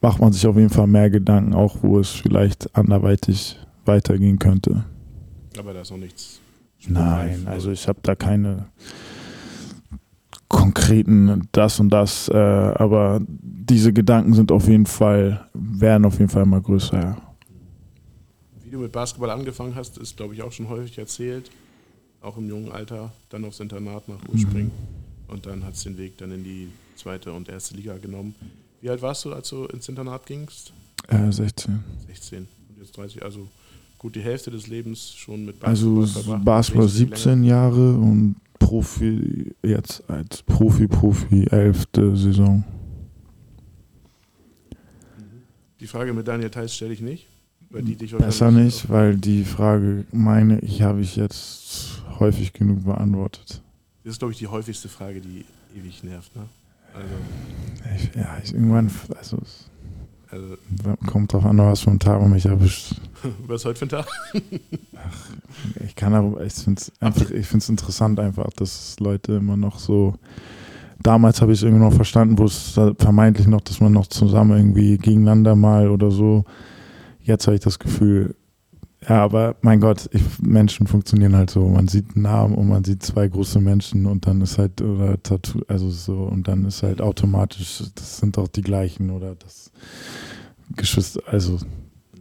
macht 0.00 0.20
man 0.20 0.32
sich 0.32 0.46
auf 0.46 0.56
jeden 0.56 0.70
Fall 0.70 0.86
mehr 0.86 1.10
Gedanken, 1.10 1.54
auch 1.54 1.76
wo 1.82 1.98
es 1.98 2.10
vielleicht 2.10 2.74
anderweitig 2.76 3.58
weitergehen 3.84 4.38
könnte. 4.38 4.84
Aber 5.58 5.74
da 5.74 5.80
ist 5.80 5.90
noch 5.90 5.98
nichts. 5.98 6.40
Nein, 6.88 7.42
also 7.46 7.70
ich 7.70 7.86
habe 7.88 7.98
da 8.02 8.14
keine 8.14 8.66
konkreten 10.48 11.48
das 11.52 11.78
und 11.78 11.90
das, 11.90 12.28
äh, 12.28 12.36
aber 12.36 13.20
diese 13.28 13.92
Gedanken 13.92 14.34
sind 14.34 14.50
auf 14.50 14.66
jeden 14.66 14.86
Fall, 14.86 15.46
werden 15.54 16.04
auf 16.04 16.18
jeden 16.18 16.30
Fall 16.30 16.42
immer 16.42 16.60
größer, 16.60 17.00
ja. 17.00 17.16
Wie 18.70 18.74
du 18.74 18.82
mit 18.82 18.92
Basketball 18.92 19.30
angefangen 19.30 19.74
hast, 19.74 19.98
ist, 19.98 20.16
glaube 20.16 20.32
ich, 20.32 20.42
auch 20.42 20.52
schon 20.52 20.68
häufig 20.68 20.96
erzählt. 20.96 21.50
Auch 22.20 22.36
im 22.36 22.48
jungen 22.48 22.70
Alter, 22.70 23.12
dann 23.28 23.44
aufs 23.44 23.58
Internat 23.58 24.06
nach 24.06 24.20
Urspring. 24.28 24.66
Mhm. 24.66 24.70
Und 25.26 25.46
dann 25.46 25.64
hat 25.64 25.74
es 25.74 25.82
den 25.82 25.98
Weg 25.98 26.16
dann 26.18 26.30
in 26.30 26.44
die 26.44 26.68
zweite 26.94 27.32
und 27.32 27.48
erste 27.48 27.74
Liga 27.74 27.96
genommen. 27.96 28.32
Wie 28.80 28.88
alt 28.88 29.02
warst 29.02 29.24
du, 29.24 29.32
als 29.32 29.48
du 29.48 29.64
ins 29.64 29.88
Internat 29.88 30.24
gingst? 30.24 30.72
Äh, 31.08 31.32
16. 31.32 31.82
16. 32.06 32.38
Und 32.68 32.78
jetzt 32.78 32.96
30, 32.96 33.24
also 33.24 33.48
gut 33.98 34.14
die 34.14 34.20
Hälfte 34.20 34.52
des 34.52 34.68
Lebens 34.68 35.14
schon 35.14 35.46
mit 35.46 35.58
Basketball. 35.58 36.02
Also 36.02 36.20
verbracht, 36.20 36.44
Basketball 36.44 36.88
17 36.88 37.42
Jahre 37.42 37.94
und 37.94 38.36
Profi 38.60 39.52
jetzt 39.64 40.08
als 40.08 40.44
Profi, 40.44 40.86
Profi, 40.86 41.44
elfte 41.50 42.16
Saison. 42.16 42.62
Die 45.80 45.88
Frage 45.88 46.12
mit 46.12 46.28
Daniel 46.28 46.50
Theiss 46.50 46.76
stelle 46.76 46.92
ich 46.92 47.00
nicht. 47.00 47.29
Weil 47.70 47.82
die 47.82 47.94
dich 47.94 48.16
Besser 48.16 48.50
nicht, 48.50 48.90
weil 48.90 49.16
die 49.16 49.44
Frage, 49.44 50.04
meine 50.10 50.58
ich, 50.58 50.82
habe 50.82 51.00
ich 51.00 51.14
jetzt 51.14 52.02
häufig 52.18 52.52
genug 52.52 52.84
beantwortet. 52.84 53.62
Das 54.02 54.14
ist, 54.14 54.18
glaube 54.18 54.32
ich, 54.32 54.38
die 54.38 54.48
häufigste 54.48 54.88
Frage, 54.88 55.20
die 55.20 55.44
ewig 55.78 56.02
nervt. 56.02 56.34
Ne? 56.34 56.42
Also, 56.92 57.94
ich, 57.96 58.14
ja, 58.16 58.38
ich, 58.42 58.52
irgendwann, 58.52 58.90
also, 59.16 59.38
also, 60.32 60.56
kommt 61.06 61.32
drauf 61.32 61.44
an, 61.44 61.58
was 61.58 61.80
für 61.80 61.90
ein 61.90 62.00
Tag 62.00 62.20
mich 62.26 62.46
erwischt. 62.46 62.96
was 63.46 63.60
ist 63.60 63.64
heute 63.66 63.78
für 63.78 63.86
ein 63.86 63.88
Tag? 63.88 64.06
Ach, 64.96 65.30
ich 65.86 65.94
kann 65.94 66.12
aber, 66.12 66.44
ich 66.44 66.54
finde 66.54 66.80
es 66.80 66.92
einfach, 67.00 67.30
ich 67.30 67.46
finde 67.46 67.62
es 67.62 67.68
interessant 67.68 68.18
einfach, 68.18 68.50
dass 68.56 68.98
Leute 68.98 69.34
immer 69.34 69.56
noch 69.56 69.78
so. 69.78 70.14
Damals 71.02 71.40
habe 71.40 71.52
ich 71.52 71.60
es 71.60 71.62
irgendwie 71.62 71.84
noch 71.84 71.94
verstanden, 71.94 72.36
wo 72.36 72.44
es 72.44 72.78
vermeintlich 72.98 73.46
noch, 73.46 73.62
dass 73.62 73.80
man 73.80 73.92
noch 73.92 74.08
zusammen 74.08 74.56
irgendwie 74.56 74.98
gegeneinander 74.98 75.54
mal 75.54 75.88
oder 75.88 76.10
so 76.10 76.44
jetzt 77.30 77.46
habe 77.46 77.54
ich 77.54 77.62
das 77.62 77.78
Gefühl, 77.78 78.34
ja, 79.08 79.24
aber 79.24 79.56
mein 79.62 79.80
Gott, 79.80 80.10
ich, 80.12 80.22
Menschen 80.40 80.86
funktionieren 80.86 81.34
halt 81.34 81.48
so. 81.48 81.66
Man 81.66 81.88
sieht 81.88 82.14
einen 82.14 82.24
Namen 82.24 82.54
und 82.54 82.68
man 82.68 82.84
sieht 82.84 83.02
zwei 83.02 83.28
große 83.28 83.58
Menschen 83.60 84.04
und 84.04 84.26
dann 84.26 84.42
ist 84.42 84.58
halt, 84.58 84.82
oder 84.82 85.20
Tattoo, 85.22 85.62
also 85.68 85.90
so, 85.90 86.24
und 86.24 86.48
dann 86.48 86.66
ist 86.66 86.82
halt 86.82 87.00
automatisch, 87.00 87.82
das 87.94 88.18
sind 88.18 88.36
doch 88.36 88.48
die 88.48 88.60
gleichen 88.60 89.10
oder 89.10 89.34
das 89.36 89.70
Geschwister, 90.76 91.22
also 91.26 91.58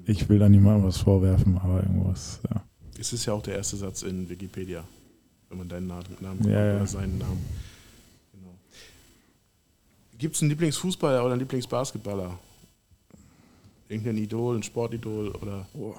ich 0.06 0.30
will 0.30 0.39
da 0.39 0.48
niemandem 0.48 0.86
was 0.86 0.98
vorwerfen, 0.98 1.58
aber 1.58 1.84
irgendwas, 1.84 2.39
ja. 2.50 2.63
Es 2.98 3.13
ist 3.13 3.26
ja 3.26 3.34
auch 3.34 3.43
der 3.43 3.56
erste 3.56 3.78
Satz 3.78 4.02
in 4.04 4.30
Wikipedia, 4.30 4.84
wenn 5.50 5.58
man 5.58 5.69
deinen 5.69 5.88
Namen, 5.88 6.06
Namen 6.22 6.50
ja, 6.50 6.65
ja. 6.65 6.76
oder 6.78 6.88
seinen 6.88 7.17
Namen. 7.17 7.45
Genau. 8.34 8.54
Gibt 10.17 10.36
es 10.36 10.41
einen 10.41 10.52
Lieblingsfußballer 10.52 11.24
oder 11.24 11.34
einen 11.34 11.41
Lieblingsbasketballer? 11.41 12.38
Irgendein 13.89 14.17
Idol, 14.17 14.56
ein 14.56 14.63
Sportidol 14.63 15.30
oder. 15.30 15.65
Oh. 15.73 15.95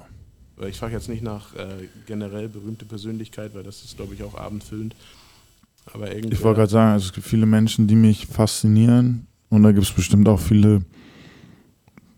Ich 0.66 0.78
frage 0.78 0.94
jetzt 0.94 1.08
nicht 1.08 1.22
nach 1.22 1.54
äh, 1.54 1.88
generell 2.06 2.48
berühmte 2.48 2.84
Persönlichkeit, 2.84 3.54
weil 3.54 3.62
das 3.62 3.82
ist, 3.82 3.96
glaube 3.96 4.14
ich, 4.14 4.22
auch 4.22 4.34
abendfüllend. 4.34 4.94
Aber 5.92 6.14
irgendwie. 6.14 6.34
Ich 6.34 6.42
wollte 6.42 6.58
gerade 6.58 6.70
sagen, 6.70 6.92
also 6.92 7.06
es 7.06 7.12
gibt 7.12 7.26
viele 7.26 7.46
Menschen, 7.46 7.86
die 7.86 7.96
mich 7.96 8.26
faszinieren 8.26 9.26
und 9.48 9.62
da 9.62 9.72
gibt 9.72 9.84
es 9.84 9.92
bestimmt 9.92 10.28
auch 10.28 10.38
viele 10.38 10.82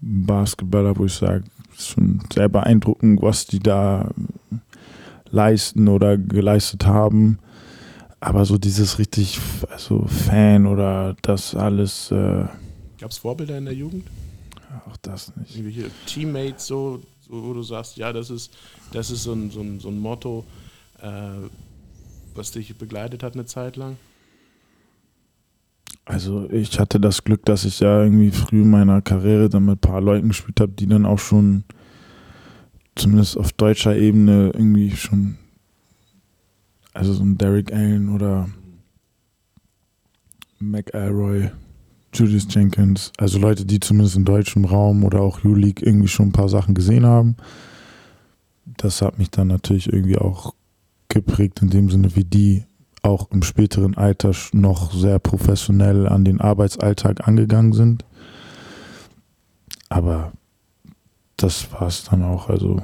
Basketballer, 0.01 0.97
wo 0.97 1.05
ich 1.05 1.15
sage, 1.15 1.45
es 1.73 1.81
ist 1.81 1.89
schon 1.91 2.21
sehr 2.33 2.49
beeindruckend, 2.49 3.23
was 3.23 3.47
die 3.47 3.61
da 3.61 4.11
leisten 5.31 5.87
oder 5.87 6.19
geleistet 6.19 6.85
haben. 6.85 7.39
Aber 8.19 8.45
so 8.45 8.59
dieses 8.59 8.99
richtig, 8.99 9.41
also 9.71 10.05
Fan 10.07 10.67
oder 10.67 11.17
das 11.23 11.55
alles. 11.55 12.11
Äh 12.11 12.45
Gab 12.99 13.11
es 13.11 13.19
Vorbilder 13.19 13.59
in 13.59 13.65
der 13.65 13.75
Jugend? 13.75 14.05
Auch 14.87 14.97
das 14.99 15.35
nicht. 15.37 15.57
Irgendwelche 15.57 15.91
Teammates, 16.07 16.67
so, 16.67 17.03
so, 17.21 17.45
wo 17.45 17.53
du 17.55 17.63
sagst, 17.63 17.97
ja, 17.97 18.13
das 18.13 18.31
ist, 18.31 18.53
das 18.93 19.11
ist 19.11 19.23
so 19.23 19.33
ein, 19.33 19.51
so 19.51 19.61
ein, 19.61 19.81
so 19.81 19.89
ein 19.89 19.99
Motto, 19.99 20.45
äh, 21.01 21.49
was 22.35 22.53
dich 22.53 22.77
begleitet 22.77 23.23
hat 23.23 23.35
eine 23.35 23.45
Zeit 23.45 23.77
lang? 23.77 23.97
Also 26.05 26.51
ich 26.51 26.81
hatte 26.81 26.99
das 26.99 27.23
Glück, 27.23 27.45
dass 27.45 27.65
ich 27.65 27.81
ja 27.81 28.03
irgendwie 28.03 28.31
früh 28.31 28.63
in 28.63 28.71
meiner 28.71 29.03
Karriere 29.03 29.49
dann 29.49 29.67
mit 29.67 29.77
ein 29.77 29.91
paar 29.91 30.01
Leuten 30.01 30.29
gespielt 30.29 30.61
habe, 30.61 30.73
die 30.73 30.87
dann 30.87 31.07
auch 31.07 31.19
schon 31.19 31.65
zumindest 32.97 33.39
auf 33.39 33.53
deutscher 33.53 33.97
Ebene 33.97 34.51
irgendwie 34.53 34.91
schon, 34.97 35.39
also 36.93 37.13
so 37.13 37.23
ein 37.23 37.39
Derek 37.39 37.73
Allen 37.73 38.09
oder 38.09 38.49
McElroy, 40.59 41.51
Julius 42.13 42.47
Jenkins, 42.51 43.13
also 43.19 43.39
Leute, 43.39 43.65
die 43.65 43.81
zumindest 43.81 44.17
im 44.17 44.25
deutschen 44.25 44.65
Raum 44.65 45.05
oder 45.05 45.21
auch 45.21 45.45
U-League 45.45 45.83
irgendwie 45.83 46.09
schon 46.09 46.29
ein 46.29 46.33
paar 46.33 46.49
Sachen 46.49 46.75
gesehen 46.75 47.07
haben. 47.07 47.37
Das 48.77 49.01
hat 49.01 49.19
mich 49.19 49.31
dann 49.31 49.49
natürlich 49.49 49.93
irgendwie 49.93 50.19
auch 50.19 50.55
geprägt 51.09 51.63
in 51.63 51.71
dem 51.71 51.91
Sinne, 51.91 52.15
wie 52.15 52.25
die 52.25 52.65
auch 53.03 53.31
im 53.31 53.43
späteren 53.43 53.97
Alter 53.97 54.33
noch 54.53 54.93
sehr 54.93 55.19
professionell 55.19 56.07
an 56.07 56.25
den 56.25 56.41
Arbeitsalltag 56.41 57.27
angegangen 57.27 57.73
sind. 57.73 58.05
Aber 59.89 60.33
das 61.37 61.73
war 61.73 61.89
es 61.89 62.05
dann 62.05 62.23
auch. 62.23 62.49
Also, 62.49 62.81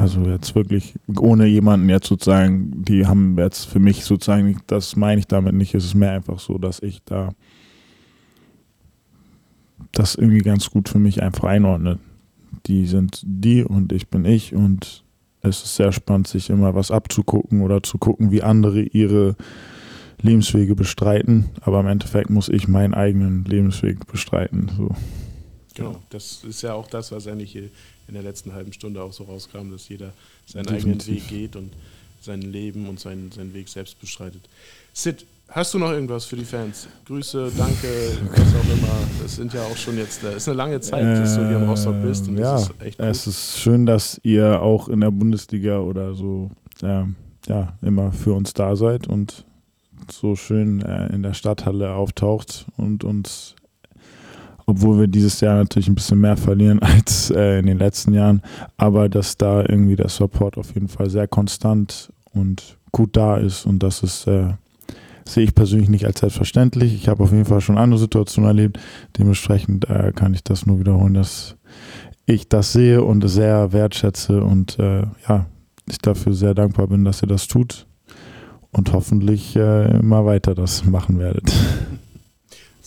also 0.00 0.22
jetzt 0.22 0.54
wirklich 0.54 0.94
ohne 1.18 1.44
jemanden 1.44 1.90
jetzt 1.90 2.06
sozusagen, 2.06 2.84
die 2.86 3.06
haben 3.06 3.36
jetzt 3.36 3.66
für 3.66 3.80
mich 3.80 4.02
sozusagen, 4.02 4.58
das 4.66 4.96
meine 4.96 5.18
ich 5.18 5.26
damit 5.26 5.54
nicht, 5.54 5.74
es 5.74 5.84
ist 5.84 5.94
mehr 5.94 6.12
einfach 6.12 6.38
so, 6.38 6.56
dass 6.56 6.80
ich 6.80 7.02
da 7.04 7.34
das 9.92 10.14
irgendwie 10.14 10.38
ganz 10.38 10.70
gut 10.70 10.88
für 10.88 10.98
mich 10.98 11.22
einfach 11.22 11.44
einordne. 11.44 11.98
Die 12.64 12.86
sind 12.86 13.20
die 13.26 13.62
und 13.62 13.92
ich 13.92 14.08
bin 14.08 14.24
ich 14.24 14.54
und 14.54 15.04
es 15.42 15.62
ist 15.62 15.76
sehr 15.76 15.92
spannend, 15.92 16.28
sich 16.28 16.48
immer 16.48 16.74
was 16.74 16.90
abzugucken 16.90 17.60
oder 17.60 17.82
zu 17.82 17.98
gucken, 17.98 18.30
wie 18.30 18.42
andere 18.42 18.80
ihre 18.80 19.36
Lebenswege 20.22 20.74
bestreiten. 20.74 21.50
Aber 21.60 21.80
im 21.80 21.86
Endeffekt 21.88 22.30
muss 22.30 22.48
ich 22.48 22.68
meinen 22.68 22.94
eigenen 22.94 23.44
Lebensweg 23.44 24.06
bestreiten. 24.06 24.70
So. 24.78 24.94
Genau, 25.86 26.02
das 26.10 26.44
ist 26.44 26.62
ja 26.62 26.74
auch 26.74 26.86
das, 26.86 27.12
was 27.12 27.26
eigentlich 27.26 27.56
in 27.56 27.70
der 28.08 28.22
letzten 28.22 28.52
halben 28.52 28.72
Stunde 28.72 29.02
auch 29.02 29.12
so 29.12 29.24
rauskam, 29.24 29.70
dass 29.70 29.88
jeder 29.88 30.12
seinen 30.46 30.66
Definitiv. 30.66 30.82
eigenen 30.82 31.06
Weg 31.06 31.28
geht 31.28 31.56
und 31.56 31.72
sein 32.20 32.42
Leben 32.42 32.88
und 32.88 33.00
seinen, 33.00 33.32
seinen 33.32 33.54
Weg 33.54 33.68
selbst 33.68 33.98
bestreitet. 34.00 34.42
Sid, 34.92 35.24
Hast 35.52 35.74
du 35.74 35.80
noch 35.80 35.90
irgendwas 35.90 36.26
für 36.26 36.36
die 36.36 36.44
Fans? 36.44 36.86
Grüße, 37.06 37.50
danke, 37.58 37.88
was 38.30 38.54
auch 38.54 38.72
immer. 38.72 38.94
Das 39.20 39.34
sind 39.34 39.52
ja 39.52 39.64
auch 39.64 39.76
schon 39.76 39.98
jetzt, 39.98 40.22
das 40.22 40.36
ist 40.36 40.48
eine 40.48 40.56
lange 40.56 40.80
Zeit, 40.80 41.02
dass 41.02 41.34
du 41.34 41.48
hier 41.48 41.56
im 41.56 41.68
Rostock 41.68 42.00
bist. 42.02 42.28
Und 42.28 42.38
ja, 42.38 42.56
ist 42.56 42.70
echt 42.78 43.00
es 43.00 43.26
ist 43.26 43.58
schön, 43.58 43.84
dass 43.84 44.20
ihr 44.22 44.62
auch 44.62 44.88
in 44.88 45.00
der 45.00 45.10
Bundesliga 45.10 45.80
oder 45.80 46.14
so 46.14 46.52
äh, 46.82 47.02
ja, 47.48 47.76
immer 47.82 48.12
für 48.12 48.32
uns 48.32 48.54
da 48.54 48.76
seid 48.76 49.08
und 49.08 49.44
so 50.08 50.36
schön 50.36 50.82
äh, 50.82 51.12
in 51.12 51.24
der 51.24 51.34
Stadthalle 51.34 51.94
auftaucht 51.94 52.66
und 52.76 53.02
uns, 53.02 53.56
obwohl 54.70 55.00
wir 55.00 55.06
dieses 55.08 55.40
Jahr 55.40 55.56
natürlich 55.56 55.88
ein 55.88 55.94
bisschen 55.94 56.20
mehr 56.20 56.36
verlieren 56.36 56.78
als 56.82 57.30
äh, 57.30 57.58
in 57.58 57.66
den 57.66 57.78
letzten 57.78 58.12
Jahren, 58.12 58.42
aber 58.76 59.08
dass 59.08 59.36
da 59.36 59.60
irgendwie 59.60 59.96
der 59.96 60.08
Support 60.08 60.56
auf 60.56 60.74
jeden 60.74 60.88
Fall 60.88 61.10
sehr 61.10 61.28
konstant 61.28 62.12
und 62.32 62.78
gut 62.92 63.16
da 63.16 63.36
ist 63.36 63.66
und 63.66 63.82
das 63.82 64.02
ist 64.02 64.26
äh, 64.26 64.48
sehe 65.24 65.44
ich 65.44 65.54
persönlich 65.54 65.88
nicht 65.88 66.06
als 66.06 66.20
selbstverständlich. 66.20 66.92
Ich 66.94 67.08
habe 67.08 67.22
auf 67.22 67.30
jeden 67.30 67.44
Fall 67.44 67.60
schon 67.60 67.78
andere 67.78 68.00
Situationen 68.00 68.48
erlebt. 68.48 68.80
Dementsprechend 69.16 69.88
äh, 69.88 70.12
kann 70.12 70.34
ich 70.34 70.42
das 70.42 70.66
nur 70.66 70.80
wiederholen, 70.80 71.14
dass 71.14 71.56
ich 72.26 72.48
das 72.48 72.72
sehe 72.72 73.04
und 73.04 73.28
sehr 73.28 73.72
wertschätze 73.72 74.42
und 74.42 74.78
äh, 74.78 75.02
ja, 75.28 75.46
ich 75.88 75.98
dafür 75.98 76.34
sehr 76.34 76.54
dankbar 76.54 76.88
bin, 76.88 77.04
dass 77.04 77.22
ihr 77.22 77.28
das 77.28 77.46
tut 77.46 77.86
und 78.72 78.92
hoffentlich 78.92 79.56
äh, 79.56 79.98
immer 79.98 80.24
weiter 80.24 80.54
das 80.54 80.84
machen 80.84 81.18
werdet. 81.18 81.52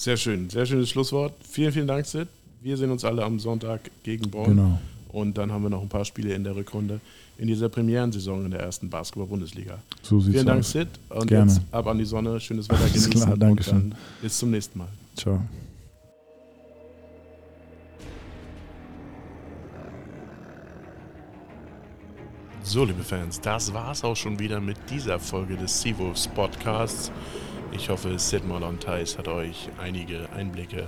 Sehr 0.04 0.18
schön, 0.18 0.50
sehr 0.50 0.66
schönes 0.66 0.90
Schlusswort. 0.90 1.32
Vielen, 1.50 1.72
vielen 1.72 1.88
Dank, 1.88 2.06
Sid. 2.06 2.28
Wir 2.62 2.76
sehen 2.76 2.92
uns 2.92 3.06
alle 3.06 3.24
am 3.24 3.40
Sonntag 3.40 3.90
gegen 4.04 4.30
Bonn. 4.30 4.48
Genau. 4.48 4.82
Und 5.08 5.38
dann 5.38 5.50
haben 5.50 5.64
wir 5.64 5.70
noch 5.70 5.82
ein 5.82 5.88
paar 5.88 6.04
Spiele 6.04 6.34
in 6.34 6.44
der 6.44 6.58
Rückrunde 6.58 7.00
in 7.38 7.48
dieser 7.48 7.70
Premierensaison 7.70 8.44
in 8.44 8.52
der 8.52 8.60
ersten 8.60 8.90
Basketball-Bundesliga. 8.90 9.80
So 10.02 10.20
sieht's 10.20 10.34
Vielen 10.34 10.46
Dank, 10.46 10.60
aus. 10.60 10.72
Sid. 10.72 10.90
Und 11.08 11.28
Gerne. 11.28 11.50
jetzt 11.54 11.62
ab 11.72 11.88
an 11.88 11.98
die 11.98 12.04
Sonne. 12.04 12.38
Schönes 12.42 12.68
Wetter 12.68 12.86
genießen. 12.86 13.12
Klar, 13.14 13.38
danke 13.38 13.64
schön. 13.64 13.96
Bis 14.22 14.38
zum 14.38 14.52
nächsten 14.52 14.78
Mal. 14.78 14.90
Ciao. 15.16 15.40
So, 22.62 22.84
liebe 22.84 23.04
Fans, 23.04 23.40
das 23.40 23.74
war's 23.74 24.04
auch 24.04 24.18
schon 24.18 24.38
wieder 24.38 24.60
mit 24.60 24.76
dieser 24.90 25.18
Folge 25.18 25.56
des 25.56 25.82
Seawolves 25.82 26.28
Podcasts. 26.28 27.10
Ich 27.76 27.90
hoffe, 27.90 28.18
Sid 28.20 28.48
Malon 28.48 28.80
Thais 28.80 29.18
hat 29.18 29.28
euch 29.28 29.68
einige 29.82 30.30
Einblicke 30.36 30.88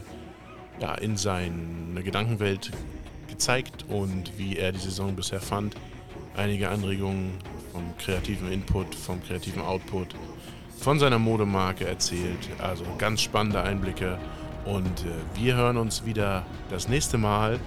ja, 0.80 0.94
in 0.96 1.18
seine 1.18 2.04
Gedankenwelt 2.04 2.72
gezeigt 3.28 3.86
und 3.90 4.38
wie 4.38 4.58
er 4.58 4.72
die 4.72 4.80
Saison 4.80 5.16
bisher 5.16 5.42
fand. 5.42 5.76
Einige 6.38 6.70
Anregungen 6.70 7.40
vom 7.72 7.98
kreativen 7.98 8.52
Input, 8.52 8.94
vom 8.94 9.22
kreativen 9.24 9.64
Output, 9.64 10.10
von 10.80 11.00
seiner 11.00 11.18
Modemarke 11.18 11.88
erzählt. 11.88 12.50
Also 12.60 12.86
ganz 13.00 13.22
spannende 13.22 13.64
Einblicke. 13.64 14.20
Und 14.66 14.86
äh, 14.86 15.40
wir 15.40 15.56
hören 15.56 15.78
uns 15.78 16.06
wieder 16.06 16.46
das 16.70 16.88
nächste 16.88 17.18
Mal. 17.18 17.60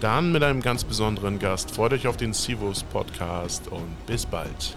Dann 0.00 0.32
mit 0.32 0.42
einem 0.44 0.62
ganz 0.62 0.84
besonderen 0.84 1.38
Gast. 1.38 1.72
Freut 1.72 1.92
euch 1.92 2.06
auf 2.06 2.16
den 2.16 2.32
Sivus 2.32 2.84
Podcast 2.84 3.68
und 3.68 4.06
bis 4.06 4.26
bald. 4.26 4.76